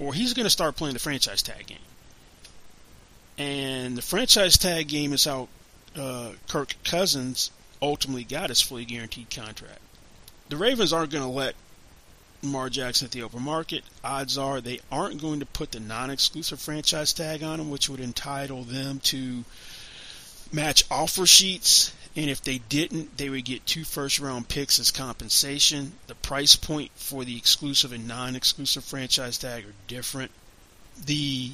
or 0.00 0.14
he's 0.14 0.34
going 0.34 0.44
to 0.44 0.50
start 0.50 0.74
playing 0.74 0.94
the 0.94 1.00
franchise 1.00 1.42
tag 1.42 1.66
game. 1.66 1.78
And 3.38 3.96
the 3.96 4.02
franchise 4.02 4.58
tag 4.58 4.88
game 4.88 5.12
is 5.12 5.24
how 5.24 5.48
uh, 5.96 6.32
Kirk 6.48 6.74
Cousins 6.84 7.50
ultimately 7.80 8.24
got 8.24 8.48
his 8.48 8.60
fully 8.60 8.84
guaranteed 8.84 9.30
contract. 9.30 9.80
The 10.48 10.56
Ravens 10.56 10.92
aren't 10.92 11.12
going 11.12 11.24
to 11.24 11.30
let 11.30 11.54
Lamar 12.42 12.70
Jackson 12.70 13.06
at 13.06 13.12
the 13.12 13.22
open 13.22 13.42
market. 13.42 13.84
Odds 14.02 14.36
are 14.38 14.60
they 14.60 14.80
aren't 14.90 15.20
going 15.20 15.40
to 15.40 15.46
put 15.46 15.72
the 15.72 15.80
non 15.80 16.10
exclusive 16.10 16.60
franchise 16.60 17.12
tag 17.12 17.42
on 17.42 17.60
him, 17.60 17.70
which 17.70 17.88
would 17.88 18.00
entitle 18.00 18.64
them 18.64 19.00
to 19.00 19.44
match 20.52 20.84
offer 20.90 21.26
sheets. 21.26 21.92
And 22.16 22.28
if 22.28 22.42
they 22.42 22.58
didn't, 22.58 23.18
they 23.18 23.30
would 23.30 23.44
get 23.44 23.66
two 23.66 23.84
first 23.84 24.18
round 24.18 24.48
picks 24.48 24.80
as 24.80 24.90
compensation. 24.90 25.92
The 26.08 26.16
price 26.16 26.56
point 26.56 26.90
for 26.96 27.24
the 27.24 27.36
exclusive 27.36 27.92
and 27.92 28.08
non 28.08 28.34
exclusive 28.34 28.82
franchise 28.84 29.38
tag 29.38 29.64
are 29.64 29.74
different. 29.86 30.32
The 31.04 31.52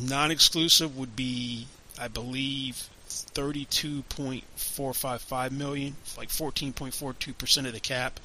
non 0.00 0.30
exclusive 0.30 0.96
would 0.96 1.16
be, 1.16 1.66
I 1.98 2.06
believe, 2.08 2.88
32.455 3.08 5.50
million, 5.50 5.96
like 6.16 6.28
14.42% 6.28 7.66
of 7.66 7.72
the 7.72 7.80
cap. 7.80 8.20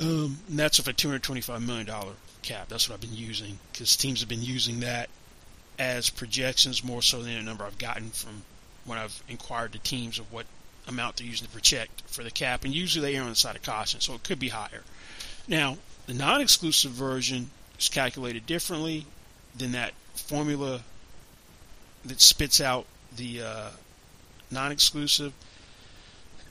Um, 0.00 0.38
and 0.48 0.58
that's 0.58 0.78
with 0.78 0.88
a 0.88 0.92
$225 0.92 1.64
million 1.64 1.86
cap. 2.42 2.68
That's 2.68 2.86
what 2.88 2.96
I've 2.96 3.00
been 3.00 3.16
using 3.16 3.58
because 3.72 3.96
teams 3.96 4.20
have 4.20 4.28
been 4.28 4.42
using 4.42 4.80
that 4.80 5.08
as 5.78 6.10
projections 6.10 6.84
more 6.84 7.00
so 7.02 7.22
than 7.22 7.32
a 7.32 7.42
number 7.42 7.64
I've 7.64 7.78
gotten 7.78 8.10
from 8.10 8.42
when 8.86 8.98
I've 8.98 9.22
inquired 9.28 9.72
the 9.72 9.78
teams 9.78 10.18
of 10.18 10.32
what 10.32 10.46
amount 10.88 11.16
they're 11.16 11.26
using 11.26 11.46
to 11.46 11.52
project 11.52 12.02
for 12.06 12.22
the 12.22 12.30
cap. 12.30 12.64
And 12.64 12.74
usually 12.74 13.10
they 13.10 13.16
err 13.16 13.22
on 13.22 13.30
the 13.30 13.36
side 13.36 13.56
of 13.56 13.62
caution, 13.62 14.00
so 14.00 14.14
it 14.14 14.22
could 14.22 14.38
be 14.38 14.48
higher. 14.48 14.82
Now, 15.48 15.78
the 16.06 16.14
non 16.14 16.40
exclusive 16.40 16.92
version 16.92 17.50
is 17.78 17.88
calculated 17.88 18.46
differently 18.46 19.06
than 19.56 19.72
that 19.72 19.92
formula 20.14 20.82
that 22.04 22.20
spits 22.20 22.60
out 22.60 22.86
the 23.14 23.42
uh, 23.42 23.70
non 24.50 24.72
exclusive. 24.72 25.32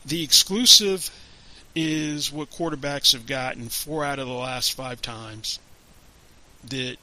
The 0.05 0.23
exclusive 0.23 1.09
is 1.73 2.31
what 2.31 2.51
quarterbacks 2.51 3.13
have 3.13 3.25
gotten 3.25 3.69
four 3.69 4.05
out 4.05 4.19
of 4.19 4.27
the 4.27 4.33
last 4.33 4.73
five 4.73 5.01
times 5.01 5.59
that 6.69 6.97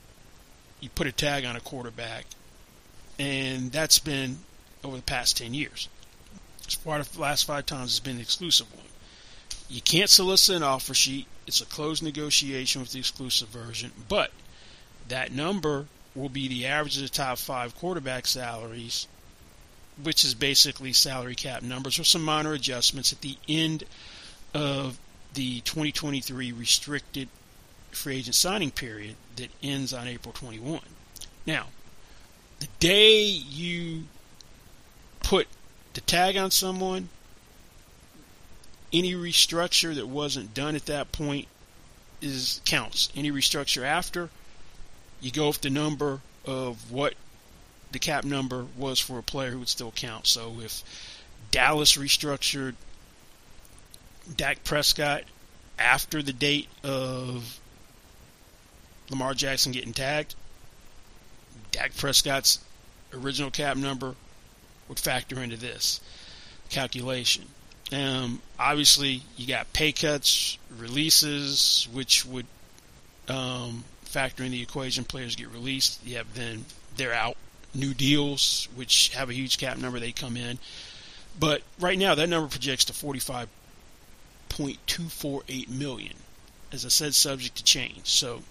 you 0.81 0.89
put 0.89 1.07
a 1.07 1.13
tag 1.13 1.45
on 1.45 1.57
a 1.57 1.61
quarterback, 1.61 2.27
and 3.19 3.71
that's 3.71 3.99
been 3.99 4.39
over 4.85 4.97
the 4.97 5.03
past 5.03 5.37
10 5.39 5.55
years. 5.55 5.89
It's 6.65 6.77
part 6.77 7.01
of 7.01 7.13
the 7.13 7.21
last 7.21 7.45
five 7.45 7.67
times 7.67 7.91
it's 7.91 8.01
been 8.01 8.17
an 8.17 8.23
exclusive 8.23 8.73
one. 8.75 8.87
You 9.69 9.81
can't 9.81 10.11
solicit 10.11 10.57
an 10.57 10.63
offer 10.63 10.95
sheet. 10.95 11.27
It's 11.47 11.61
a 11.61 11.67
closed 11.67 12.03
negotiation 12.03 12.81
with 12.81 12.93
the 12.93 12.99
exclusive 12.99 13.49
version, 13.49 13.93
but 14.09 14.31
that 15.09 15.33
number 15.33 15.87
will 16.15 16.29
be 16.29 16.47
the 16.47 16.67
average 16.67 16.97
of 16.97 17.03
the 17.03 17.09
top 17.09 17.39
five 17.39 17.75
quarterback 17.75 18.27
salaries 18.27 19.07
which 20.01 20.25
is 20.25 20.35
basically 20.35 20.93
salary 20.93 21.35
cap 21.35 21.63
numbers 21.63 21.99
with 21.99 22.07
some 22.07 22.23
minor 22.23 22.53
adjustments 22.53 23.13
at 23.13 23.21
the 23.21 23.37
end 23.49 23.85
of 24.55 24.99
the 25.35 25.61
2023 25.61 26.53
restricted 26.53 27.29
free 27.91 28.19
agent 28.19 28.35
signing 28.35 28.71
period 28.71 29.17
that 29.37 29.51
ends 29.63 29.93
on 29.93 30.07
April 30.07 30.33
21. 30.33 30.81
Now, 31.47 31.67
the 32.61 32.69
day 32.79 33.23
you 33.23 34.05
put 35.23 35.47
the 35.95 36.01
tag 36.01 36.37
on 36.37 36.51
someone, 36.51 37.09
any 38.93 39.15
restructure 39.15 39.95
that 39.95 40.09
wasn't 40.09 40.55
done 40.55 40.75
at 40.75 40.87
that 40.87 41.13
point 41.13 41.49
is 42.21 42.61
counts. 42.65 43.09
Any 43.17 43.31
restructure 43.31 43.83
after, 43.83 44.31
you 45.21 45.31
go 45.31 45.49
with 45.49 45.61
the 45.61 45.71
number 45.71 46.21
of 46.45 46.91
what 46.91 47.15
the 47.93 47.99
cap 47.99 48.25
number 48.25 48.67
was 48.77 48.99
for 48.99 49.19
a 49.19 49.23
player 49.23 49.51
who 49.51 49.59
would 49.61 49.69
still 49.69 49.93
count. 49.93 50.27
So 50.27 50.61
if 50.61 50.83
Dallas 51.51 51.97
restructured 51.97 52.75
Dak 54.37 54.65
Prescott 54.65 55.25
after 55.79 56.23
the 56.23 56.33
date 56.33 56.69
of 56.83 57.61
Lamar 59.11 59.35
Jackson 59.35 59.73
getting 59.73 59.93
tagged, 59.93 60.35
Dak 61.71 61.97
Prescott's 61.97 62.61
original 63.13 63.51
cap 63.51 63.77
number 63.77 64.15
would 64.93 65.01
factor 65.01 65.41
into 65.41 65.57
this 65.57 66.01
calculation. 66.69 67.47
Um, 67.93 68.43
obviously, 68.59 69.23
you 69.39 69.47
got 69.47 69.73
pay 69.73 69.93
cuts, 69.93 70.59
releases, 70.79 71.89
which 71.93 72.27
would 72.27 72.45
um, 73.27 73.85
factor 74.03 74.45
in 74.45 74.53
the 74.53 74.61
equation. 74.61 75.05
Players 75.05 75.35
get 75.35 75.49
released, 75.49 76.07
have 76.11 76.35
then 76.35 76.67
they're 76.97 77.15
out 77.15 77.39
new 77.75 77.95
deals, 77.95 78.69
which 78.75 79.15
have 79.15 79.31
a 79.31 79.33
huge 79.33 79.57
cap 79.57 79.79
number, 79.79 79.99
they 79.99 80.13
come 80.13 80.37
in. 80.37 80.59
But 81.41 81.63
right 81.81 81.99
now, 81.99 82.15
that 82.15 82.29
number 82.29 82.51
projects 82.51 82.85
to 82.87 82.93
45.248 82.93 85.69
million. 85.71 86.17
As 86.71 86.85
I 86.85 86.89
said, 86.89 87.15
subject 87.15 87.57
to 87.57 87.65
change. 87.65 88.03
So 88.05 88.43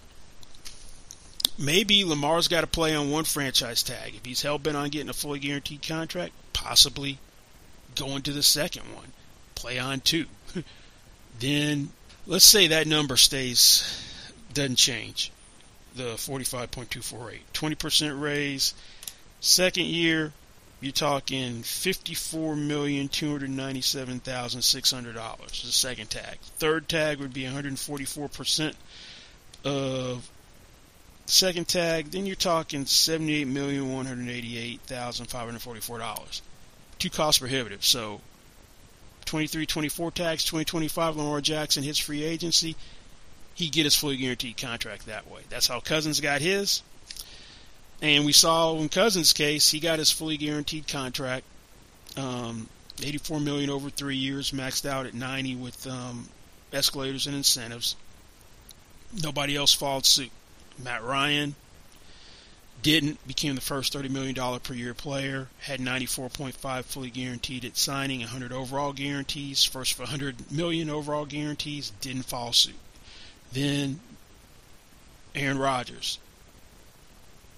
maybe 1.58 2.04
Lamar's 2.04 2.48
got 2.48 2.62
to 2.62 2.66
play 2.66 2.94
on 2.94 3.10
one 3.10 3.24
franchise 3.24 3.82
tag. 3.82 4.14
If 4.14 4.24
he's 4.24 4.42
hell 4.42 4.58
bent 4.58 4.76
on 4.76 4.90
getting 4.90 5.08
a 5.08 5.14
fully 5.14 5.38
guaranteed 5.38 5.86
contract, 5.86 6.32
possibly 6.52 7.18
going 7.94 8.22
to 8.22 8.32
the 8.32 8.42
second 8.42 8.82
one, 8.94 9.12
play 9.54 9.78
on 9.78 10.00
two. 10.00 10.26
then 11.40 11.90
let's 12.26 12.44
say 12.44 12.68
that 12.68 12.86
number 12.86 13.16
stays, 13.16 13.84
doesn't 14.52 14.76
change. 14.76 15.32
The 15.94 16.14
45.248, 16.14 17.40
20% 17.52 18.20
raise 18.22 18.72
Second 19.42 19.86
year, 19.86 20.32
you're 20.80 20.92
talking 20.92 21.64
fifty-four 21.64 22.54
million 22.54 23.08
two 23.08 23.32
hundred 23.32 23.50
ninety-seven 23.50 24.20
thousand 24.20 24.62
six 24.62 24.92
hundred 24.92 25.16
dollars. 25.16 25.64
The 25.64 25.72
second 25.72 26.10
tag. 26.10 26.38
Third 26.58 26.88
tag 26.88 27.18
would 27.18 27.34
be 27.34 27.42
one 27.42 27.52
hundred 27.52 27.76
forty-four 27.76 28.28
percent 28.28 28.76
of 29.64 30.30
second 31.26 31.68
tag. 31.68 32.10
Then 32.10 32.26
you're 32.26 32.36
talking 32.36 32.86
seventy-eight 32.86 33.46
million 33.46 33.92
one 33.92 34.06
hundred 34.06 34.30
eighty-eight 34.30 34.80
thousand 34.82 35.26
five 35.26 35.44
hundred 35.46 35.62
forty-four 35.62 35.98
dollars. 35.98 36.42
Too 36.98 37.10
cost 37.10 37.40
prohibitive. 37.40 37.84
So 37.84 38.20
23, 39.24 39.66
24 39.66 40.10
tags, 40.10 40.44
2025. 40.44 41.16
Lamar 41.16 41.40
Jackson 41.40 41.82
hits 41.82 41.98
free 41.98 42.22
agency. 42.22 42.76
He 43.54 43.68
get 43.68 43.84
his 43.84 43.96
fully 43.96 44.16
guaranteed 44.16 44.56
contract 44.56 45.06
that 45.06 45.30
way. 45.30 45.42
That's 45.48 45.66
how 45.66 45.80
Cousins 45.80 46.20
got 46.20 46.40
his. 46.40 46.82
And 48.00 48.24
we 48.24 48.32
saw 48.32 48.76
in 48.78 48.88
Cousins' 48.88 49.32
case, 49.32 49.70
he 49.70 49.78
got 49.80 49.98
his 49.98 50.10
fully 50.10 50.36
guaranteed 50.36 50.88
contract, 50.88 51.44
um, 52.16 52.68
84 53.02 53.40
million 53.40 53.70
over 53.70 53.90
three 53.90 54.16
years, 54.16 54.50
maxed 54.50 54.86
out 54.86 55.06
at 55.06 55.14
90 55.14 55.56
with 55.56 55.86
um, 55.86 56.28
escalators 56.72 57.26
and 57.26 57.36
incentives. 57.36 57.94
Nobody 59.22 59.56
else 59.56 59.72
followed 59.72 60.06
suit. 60.06 60.30
Matt 60.78 61.02
Ryan 61.02 61.54
didn't, 62.82 63.24
became 63.26 63.54
the 63.54 63.60
first 63.60 63.92
$30 63.92 64.10
million 64.10 64.60
per 64.60 64.74
year 64.74 64.94
player, 64.94 65.48
had 65.60 65.80
94.5 65.80 66.84
fully 66.84 67.10
guaranteed 67.10 67.64
at 67.64 67.76
signing, 67.76 68.20
100 68.20 68.52
overall 68.52 68.92
guarantees, 68.92 69.64
first 69.64 69.94
for 69.94 70.02
100 70.02 70.50
million 70.50 70.90
overall 70.90 71.24
guarantees, 71.24 71.90
didn't 72.00 72.24
follow 72.24 72.50
suit. 72.50 72.74
Then 73.52 74.00
Aaron 75.34 75.58
Rodgers, 75.58 76.18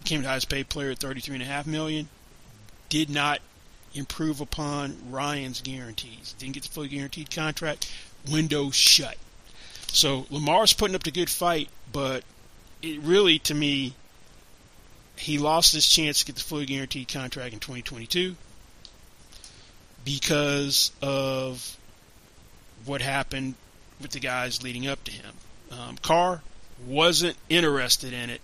became 0.04 0.22
the 0.22 0.28
highest 0.28 0.50
paid 0.50 0.68
player 0.68 0.90
at 0.90 0.98
33.5 0.98 1.66
million. 1.66 2.08
Did 2.90 3.08
not 3.08 3.40
improve 3.94 4.40
upon 4.40 4.96
Ryan's 5.10 5.60
guarantees. 5.62 6.34
Didn't 6.38 6.54
get 6.54 6.62
the 6.62 6.68
fully 6.68 6.88
guaranteed 6.88 7.30
contract. 7.30 7.90
Window 8.30 8.70
shut. 8.70 9.16
So 9.88 10.26
Lamar's 10.30 10.72
putting 10.72 10.94
up 10.94 11.02
the 11.02 11.10
good 11.10 11.30
fight, 11.30 11.68
but 11.90 12.22
it 12.84 13.00
really, 13.00 13.38
to 13.40 13.54
me, 13.54 13.94
he 15.16 15.38
lost 15.38 15.72
his 15.72 15.88
chance 15.88 16.20
to 16.20 16.26
get 16.26 16.36
the 16.36 16.42
fully 16.42 16.66
guaranteed 16.66 17.08
contract 17.08 17.52
in 17.52 17.60
2022 17.60 18.36
because 20.04 20.92
of 21.00 21.76
what 22.84 23.00
happened 23.00 23.54
with 24.00 24.10
the 24.10 24.20
guys 24.20 24.62
leading 24.62 24.86
up 24.86 25.02
to 25.04 25.12
him. 25.12 25.34
Um, 25.70 25.96
Carr 26.02 26.42
wasn't 26.86 27.36
interested 27.48 28.12
in 28.12 28.30
it 28.30 28.40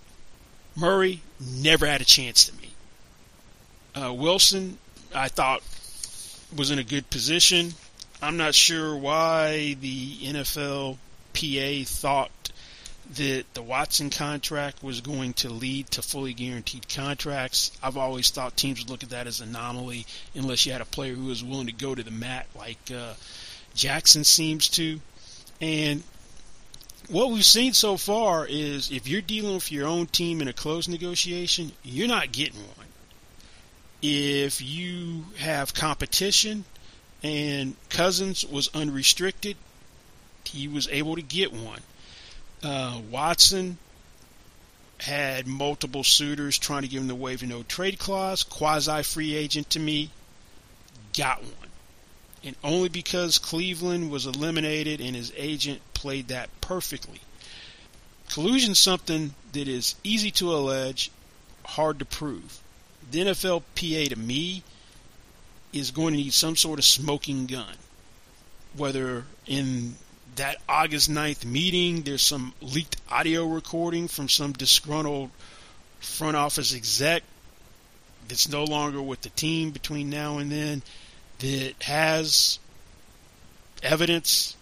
Murray 0.75 1.21
never 1.39 1.85
had 1.85 2.01
a 2.01 2.05
chance 2.05 2.45
to 2.45 2.53
me. 2.55 2.69
Uh, 3.93 4.13
Wilson, 4.13 4.77
I 5.13 5.27
thought, 5.27 5.61
was 6.55 6.71
in 6.71 6.79
a 6.79 6.83
good 6.83 7.09
position. 7.09 7.73
I'm 8.21 8.37
not 8.37 8.55
sure 8.55 8.95
why 8.95 9.75
the 9.79 10.17
NFL 10.17 10.97
PA 11.33 11.89
thought 11.89 12.31
that 13.15 13.45
the 13.53 13.61
Watson 13.61 14.09
contract 14.09 14.81
was 14.81 15.01
going 15.01 15.33
to 15.33 15.49
lead 15.49 15.87
to 15.91 16.01
fully 16.01 16.33
guaranteed 16.33 16.87
contracts. 16.87 17.71
I've 17.83 17.97
always 17.97 18.29
thought 18.29 18.55
teams 18.55 18.79
would 18.79 18.89
look 18.89 19.03
at 19.03 19.09
that 19.09 19.27
as 19.27 19.39
an 19.41 19.49
anomaly 19.49 20.05
unless 20.33 20.65
you 20.65 20.71
had 20.71 20.81
a 20.81 20.85
player 20.85 21.13
who 21.13 21.25
was 21.25 21.43
willing 21.43 21.67
to 21.67 21.73
go 21.73 21.93
to 21.93 22.03
the 22.03 22.11
mat 22.11 22.47
like 22.55 22.79
uh, 22.93 23.13
Jackson 23.73 24.23
seems 24.23 24.69
to. 24.69 25.01
And 25.59 26.03
what 27.09 27.31
we've 27.31 27.45
seen 27.45 27.73
so 27.73 27.97
far 27.97 28.45
is 28.47 28.91
if 28.91 29.07
you're 29.07 29.21
dealing 29.21 29.55
with 29.55 29.71
your 29.71 29.87
own 29.87 30.07
team 30.07 30.41
in 30.41 30.47
a 30.47 30.53
closed 30.53 30.89
negotiation, 30.89 31.73
you're 31.83 32.07
not 32.07 32.31
getting 32.31 32.59
one. 32.59 32.87
If 34.01 34.61
you 34.61 35.25
have 35.37 35.73
competition 35.73 36.63
and 37.21 37.75
Cousins 37.89 38.45
was 38.45 38.69
unrestricted, 38.73 39.57
he 40.45 40.67
was 40.67 40.87
able 40.89 41.15
to 41.15 41.21
get 41.21 41.53
one. 41.53 41.81
Uh, 42.63 42.99
Watson 43.09 43.77
had 44.99 45.47
multiple 45.47 46.03
suitors 46.03 46.57
trying 46.57 46.83
to 46.83 46.87
give 46.87 47.01
him 47.01 47.07
the 47.07 47.15
waive 47.15 47.41
no 47.43 47.63
trade 47.63 47.97
clause, 47.97 48.43
quasi 48.43 49.01
free 49.01 49.35
agent 49.35 49.69
to 49.71 49.79
me, 49.79 50.11
got 51.17 51.41
one. 51.41 51.69
And 52.43 52.55
only 52.63 52.89
because 52.89 53.39
Cleveland 53.39 54.11
was 54.11 54.25
eliminated 54.25 55.01
and 55.01 55.15
his 55.15 55.33
agent 55.35 55.81
played 55.93 56.27
that 56.27 56.49
perfectly. 56.61 57.21
Collusion 58.29 58.75
something 58.75 59.33
that 59.53 59.67
is 59.67 59.95
easy 60.03 60.31
to 60.31 60.53
allege, 60.53 61.11
hard 61.65 61.99
to 61.99 62.05
prove. 62.05 62.59
The 63.09 63.21
NFLPA 63.21 64.09
to 64.09 64.15
me 64.15 64.63
is 65.73 65.91
going 65.91 66.13
to 66.13 66.19
need 66.19 66.33
some 66.33 66.55
sort 66.55 66.79
of 66.79 66.85
smoking 66.85 67.45
gun. 67.45 67.75
Whether 68.75 69.25
in 69.47 69.95
that 70.41 70.57
August 70.67 71.07
9th 71.07 71.45
meeting, 71.45 72.01
there's 72.01 72.23
some 72.23 72.51
leaked 72.61 72.97
audio 73.11 73.45
recording 73.45 74.07
from 74.07 74.27
some 74.27 74.51
disgruntled 74.53 75.29
front 75.99 76.35
office 76.35 76.73
exec 76.73 77.21
that's 78.27 78.49
no 78.49 78.63
longer 78.63 78.99
with 78.99 79.21
the 79.21 79.29
team 79.29 79.69
between 79.69 80.09
now 80.09 80.39
and 80.39 80.51
then 80.51 80.81
that 81.37 81.75
has 81.83 82.57
evidence 83.83 84.57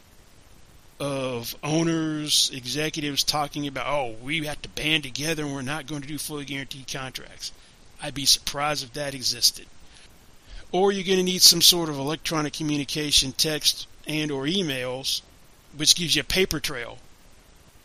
of 1.00 1.56
owners, 1.64 2.52
executives 2.54 3.24
talking 3.24 3.66
about, 3.66 3.88
oh, 3.88 4.16
we 4.22 4.46
have 4.48 4.62
to 4.62 4.68
band 4.68 5.04
together 5.04 5.46
and 5.46 5.54
we're 5.54 5.62
not 5.62 5.88
going 5.88 6.02
to 6.02 6.10
do 6.10 6.18
fully 6.18 6.44
guaranteed 6.44 6.92
contracts. 6.92 7.54
I'd 8.04 8.14
be 8.14 8.26
surprised 8.26 8.84
if 8.84 8.92
that 8.96 9.14
existed. 9.14 9.66
Or 10.74 10.92
you're 10.92 11.06
going 11.06 11.20
to 11.20 11.24
need 11.24 11.42
some 11.42 11.62
sort 11.62 11.88
of 11.88 11.98
electronic 11.98 12.52
communication, 12.52 13.32
text 13.32 13.88
and 14.06 14.30
or 14.30 14.44
emails 14.44 15.22
which 15.78 15.96
gives 15.96 16.16
you 16.16 16.22
a 16.22 16.26
paper 16.26 16.60
trail 16.60 16.98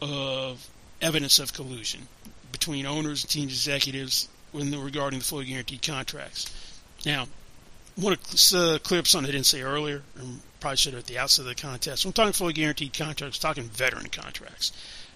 of 0.00 0.68
evidence 1.00 1.38
of 1.38 1.52
collusion 1.52 2.08
between 2.52 2.86
owners 2.86 3.24
and 3.24 3.30
team 3.30 3.48
executives 3.48 4.28
when 4.52 4.70
regarding 4.80 5.18
the 5.18 5.24
fully 5.24 5.44
guaranteed 5.44 5.82
contracts. 5.82 6.50
Now, 7.04 7.26
I 7.96 8.00
want 8.00 8.22
to 8.22 8.58
uh, 8.58 8.78
clear 8.78 9.00
up 9.00 9.06
something 9.06 9.28
I 9.28 9.32
didn't 9.32 9.46
say 9.46 9.62
earlier, 9.62 10.02
and 10.18 10.40
probably 10.60 10.76
should 10.76 10.94
have 10.94 11.02
at 11.02 11.06
the 11.06 11.18
outset 11.18 11.42
of 11.44 11.48
the 11.48 11.54
contest. 11.54 12.04
I'm 12.04 12.12
talking 12.12 12.32
fully 12.32 12.52
guaranteed 12.52 12.96
contracts, 12.96 13.38
I'm 13.38 13.48
talking 13.48 13.64
veteran 13.64 14.08
contracts. 14.08 14.72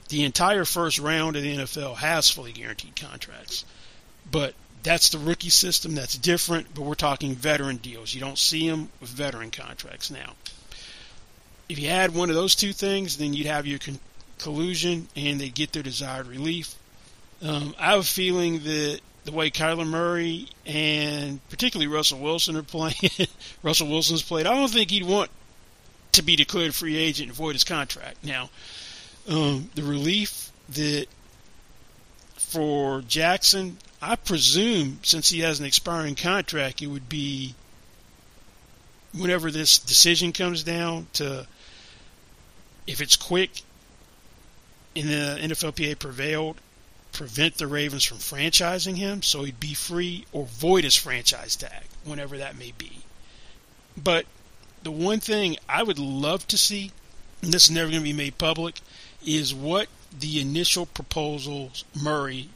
The 0.08 0.24
entire 0.24 0.64
first 0.64 0.98
round 0.98 1.36
of 1.36 1.42
the 1.42 1.56
NFL 1.56 1.96
has 1.96 2.30
fully 2.30 2.52
guaranteed 2.52 2.96
contracts, 2.96 3.64
but 4.30 4.54
that's 4.82 5.10
the 5.10 5.18
rookie 5.18 5.50
system. 5.50 5.94
That's 5.94 6.16
different, 6.16 6.74
but 6.74 6.82
we're 6.82 6.94
talking 6.94 7.34
veteran 7.34 7.76
deals. 7.76 8.14
You 8.14 8.20
don't 8.20 8.38
see 8.38 8.68
them 8.68 8.90
with 9.00 9.10
veteran 9.10 9.50
contracts 9.50 10.10
now 10.10 10.34
if 11.68 11.78
you 11.78 11.88
had 11.88 12.14
one 12.14 12.30
of 12.30 12.34
those 12.34 12.54
two 12.54 12.72
things, 12.72 13.16
then 13.18 13.34
you'd 13.34 13.46
have 13.46 13.66
your 13.66 13.78
con- 13.78 14.00
collusion 14.38 15.08
and 15.16 15.40
they'd 15.40 15.54
get 15.54 15.72
their 15.72 15.82
desired 15.82 16.26
relief. 16.26 16.74
Um, 17.42 17.74
I 17.78 17.92
have 17.92 18.00
a 18.00 18.04
feeling 18.04 18.60
that 18.64 19.00
the 19.24 19.32
way 19.32 19.50
Kyler 19.50 19.86
Murray 19.86 20.48
and 20.64 21.46
particularly 21.50 21.92
Russell 21.92 22.18
Wilson 22.18 22.56
are 22.56 22.62
playing, 22.62 22.94
Russell 23.62 23.88
Wilson's 23.88 24.22
played, 24.22 24.46
I 24.46 24.54
don't 24.54 24.70
think 24.70 24.90
he'd 24.90 25.04
want 25.04 25.30
to 26.12 26.22
be 26.22 26.36
declared 26.36 26.74
free 26.74 26.96
agent 26.96 27.28
and 27.28 27.36
void 27.36 27.52
his 27.52 27.64
contract. 27.64 28.24
Now, 28.24 28.50
um, 29.28 29.70
the 29.74 29.82
relief 29.82 30.50
that 30.70 31.06
for 32.36 33.02
Jackson, 33.02 33.76
I 34.00 34.16
presume 34.16 35.00
since 35.02 35.28
he 35.28 35.40
has 35.40 35.60
an 35.60 35.66
expiring 35.66 36.14
contract, 36.14 36.80
it 36.80 36.86
would 36.86 37.08
be 37.08 37.54
whenever 39.12 39.50
this 39.50 39.78
decision 39.78 40.32
comes 40.32 40.62
down 40.62 41.06
to 41.14 41.46
if 42.88 43.02
it's 43.02 43.16
quick 43.16 43.62
and 44.96 45.08
the 45.08 45.38
NFLPA 45.40 45.98
prevailed, 45.98 46.56
prevent 47.12 47.58
the 47.58 47.66
Ravens 47.66 48.02
from 48.02 48.16
franchising 48.16 48.96
him 48.96 49.22
so 49.22 49.44
he'd 49.44 49.60
be 49.60 49.74
free 49.74 50.24
or 50.32 50.46
void 50.46 50.84
his 50.84 50.96
franchise 50.96 51.54
tag, 51.54 51.84
whenever 52.04 52.38
that 52.38 52.58
may 52.58 52.72
be. 52.76 53.02
But 53.96 54.24
the 54.82 54.90
one 54.90 55.20
thing 55.20 55.58
I 55.68 55.82
would 55.82 55.98
love 55.98 56.48
to 56.48 56.56
see, 56.56 56.90
and 57.42 57.52
this 57.52 57.64
is 57.64 57.70
never 57.70 57.90
going 57.90 58.02
to 58.02 58.08
be 58.08 58.12
made 58.14 58.38
public, 58.38 58.80
is 59.24 59.54
what 59.54 59.88
the 60.18 60.40
initial 60.40 60.86
proposals 60.86 61.84
Murray 62.00 62.48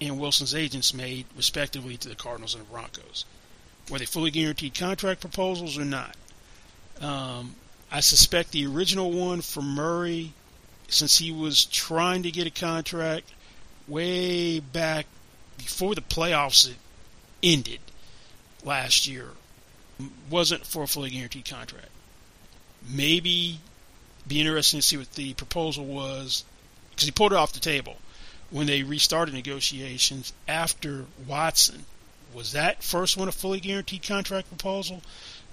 and 0.00 0.18
Wilson's 0.18 0.54
agents 0.54 0.94
made, 0.94 1.26
respectively, 1.36 1.96
to 1.98 2.08
the 2.08 2.14
Cardinals 2.14 2.54
and 2.54 2.64
the 2.64 2.70
Broncos. 2.70 3.26
Were 3.90 3.98
they 3.98 4.06
fully 4.06 4.30
guaranteed 4.30 4.74
contract 4.74 5.20
proposals 5.20 5.76
or 5.76 5.84
not? 5.84 6.16
Um, 7.00 7.56
I 7.90 8.00
suspect 8.00 8.52
the 8.52 8.66
original 8.66 9.10
one 9.10 9.40
for 9.40 9.62
Murray, 9.62 10.34
since 10.88 11.18
he 11.18 11.32
was 11.32 11.64
trying 11.64 12.22
to 12.24 12.30
get 12.30 12.46
a 12.46 12.50
contract 12.50 13.32
way 13.86 14.60
back 14.60 15.06
before 15.56 15.94
the 15.94 16.02
playoffs 16.02 16.72
ended 17.42 17.80
last 18.62 19.06
year, 19.06 19.30
wasn't 20.28 20.66
for 20.66 20.82
a 20.82 20.86
fully 20.86 21.10
guaranteed 21.10 21.46
contract. 21.46 21.88
Maybe 22.86 23.60
be 24.26 24.40
interesting 24.40 24.80
to 24.80 24.86
see 24.86 24.96
what 24.96 25.12
the 25.14 25.34
proposal 25.34 25.84
was 25.86 26.44
because 26.90 27.06
he 27.06 27.10
pulled 27.10 27.32
it 27.32 27.36
off 27.36 27.52
the 27.52 27.60
table 27.60 27.96
when 28.50 28.66
they 28.66 28.82
restarted 28.82 29.34
negotiations 29.34 30.32
after 30.46 31.06
Watson. 31.26 31.86
Was 32.34 32.52
that 32.52 32.82
first 32.82 33.16
one 33.16 33.28
a 33.28 33.32
fully 33.32 33.60
guaranteed 33.60 34.02
contract 34.02 34.48
proposal? 34.48 35.02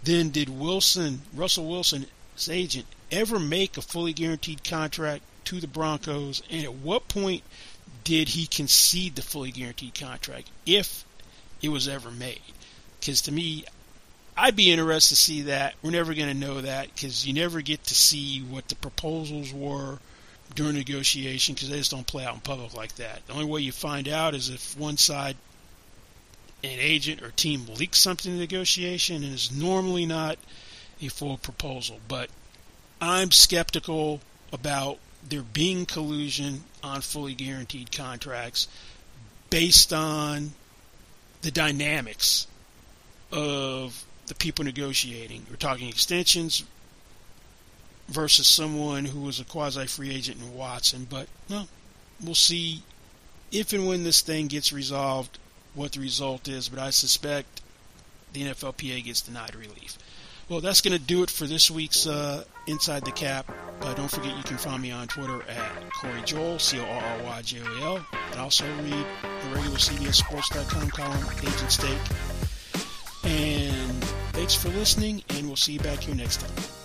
Then 0.04 0.30
did 0.30 0.50
Wilson, 0.50 1.22
Russell 1.34 1.68
Wilson, 1.68 2.06
agent 2.50 2.86
ever 3.12 3.40
make 3.40 3.78
a 3.78 3.82
fully 3.82 4.14
guaranteed 4.14 4.64
contract 4.64 5.24
to 5.46 5.60
the 5.60 5.68
Broncos? 5.68 6.42
And 6.50 6.64
at 6.64 6.74
what 6.74 7.08
point 7.08 7.44
did 8.04 8.30
he 8.30 8.46
concede 8.46 9.16
the 9.16 9.22
fully 9.22 9.52
guaranteed 9.52 9.96
contract, 9.96 10.50
if 10.66 11.06
it 11.62 11.70
was 11.70 11.88
ever 11.88 12.12
made? 12.12 12.42
Because 13.00 13.22
to 13.22 13.32
me, 13.32 13.66
I'd 14.38 14.56
be 14.56 14.72
interested 14.72 15.16
to 15.16 15.22
see 15.22 15.42
that. 15.44 15.76
We're 15.82 15.92
never 15.92 16.14
going 16.14 16.28
to 16.28 16.34
know 16.34 16.62
that 16.62 16.94
because 16.94 17.26
you 17.26 17.34
never 17.34 17.62
get 17.62 17.84
to 17.86 17.96
see 17.96 18.40
what 18.42 18.68
the 18.68 18.76
proposals 18.76 19.54
were 19.54 20.00
during 20.54 20.76
negotiation 20.76 21.56
because 21.56 21.70
they 21.70 21.78
just 21.78 21.92
don't 21.92 22.06
play 22.06 22.26
out 22.26 22.36
in 22.36 22.42
public 22.42 22.74
like 22.74 22.96
that. 22.96 23.26
The 23.28 23.34
only 23.34 23.46
way 23.46 23.62
you 23.62 23.72
find 23.72 24.08
out 24.08 24.36
is 24.36 24.50
if 24.50 24.78
one 24.78 24.98
side, 24.98 25.38
an 26.64 26.80
agent 26.80 27.22
or 27.22 27.32
team 27.32 27.66
leaks 27.78 28.00
something 28.00 28.32
in 28.32 28.40
negotiation, 28.40 29.24
and 29.24 29.34
it's 29.34 29.52
normally 29.52 30.06
not 30.06 30.38
a 31.02 31.08
full 31.08 31.38
proposal. 31.38 32.00
But 32.08 32.30
I'm 33.02 33.32
skeptical 33.32 34.22
about 34.52 35.00
there 35.28 35.42
being 35.42 35.86
collusion 35.86 36.64
on 36.84 37.02
fully 37.02 37.34
guaranteed 37.34 37.92
contracts 37.92 38.68
based 39.50 39.92
on 39.92 40.52
the 41.42 41.52
dynamics 41.52 42.48
of 43.32 44.06
the 44.28 44.36
people 44.36 44.66
negotiating. 44.66 45.46
We're 45.50 45.58
talking 45.58 45.88
extensions 45.88 46.64
versus 48.08 48.48
someone 48.48 49.06
who 49.06 49.22
was 49.22 49.40
a 49.40 49.46
quasi 49.46 49.88
free 49.88 50.14
agent 50.14 50.42
in 50.42 50.54
Watson. 50.54 51.08
But 51.10 51.28
well, 51.50 51.68
we'll 52.24 52.36
see 52.36 52.84
if 53.52 53.74
and 53.74 53.88
when 53.88 54.04
this 54.04 54.22
thing 54.22 54.48
gets 54.48 54.72
resolved 54.72 55.38
what 55.74 55.94
the 55.94 56.00
result 56.00 56.48
is. 56.48 56.70
But 56.70 56.80
I 56.80 56.90
suspect 56.90 57.62
the 58.34 58.44
NFLPA 58.44 59.04
gets 59.04 59.22
denied 59.22 59.56
relief. 59.56 59.98
Well, 60.48 60.62
that's 60.62 60.82
going 60.82 60.96
to 60.96 61.04
do 61.04 61.24
it 61.24 61.32
for 61.32 61.46
this 61.46 61.72
week's 61.72 62.06
uh, 62.06 62.44
Inside 62.68 63.04
the 63.04 63.12
Cap. 63.12 63.52
Uh, 63.82 63.94
don't 63.96 64.10
forget 64.10 64.38
you 64.38 64.44
can 64.44 64.58
find 64.58 64.82
me 64.82 64.92
on 64.92 65.08
Twitter 65.08 65.42
at 65.50 65.90
Corry 65.90 66.24
Joel, 66.24 66.60
C 66.60 66.80
O 66.80 66.84
R 66.84 67.04
R 67.04 67.24
Y 67.24 67.42
J 67.42 67.62
O 67.64 67.84
L. 67.96 68.06
And 68.32 68.40
also 68.40 68.66
read 68.84 69.06
the 69.22 69.50
regular 69.50 69.78
CBSSports.com 69.78 70.90
column, 70.92 71.26
Agent's 71.40 71.78
Take. 71.78 71.98
And 73.24 74.04
thanks 74.34 74.54
for 74.54 74.70
listening, 74.70 75.24
and 75.30 75.48
we'll 75.48 75.56
see 75.56 75.74
you 75.74 75.80
back 75.80 76.00
here 76.00 76.16
next 76.16 76.42
time. 76.42 76.85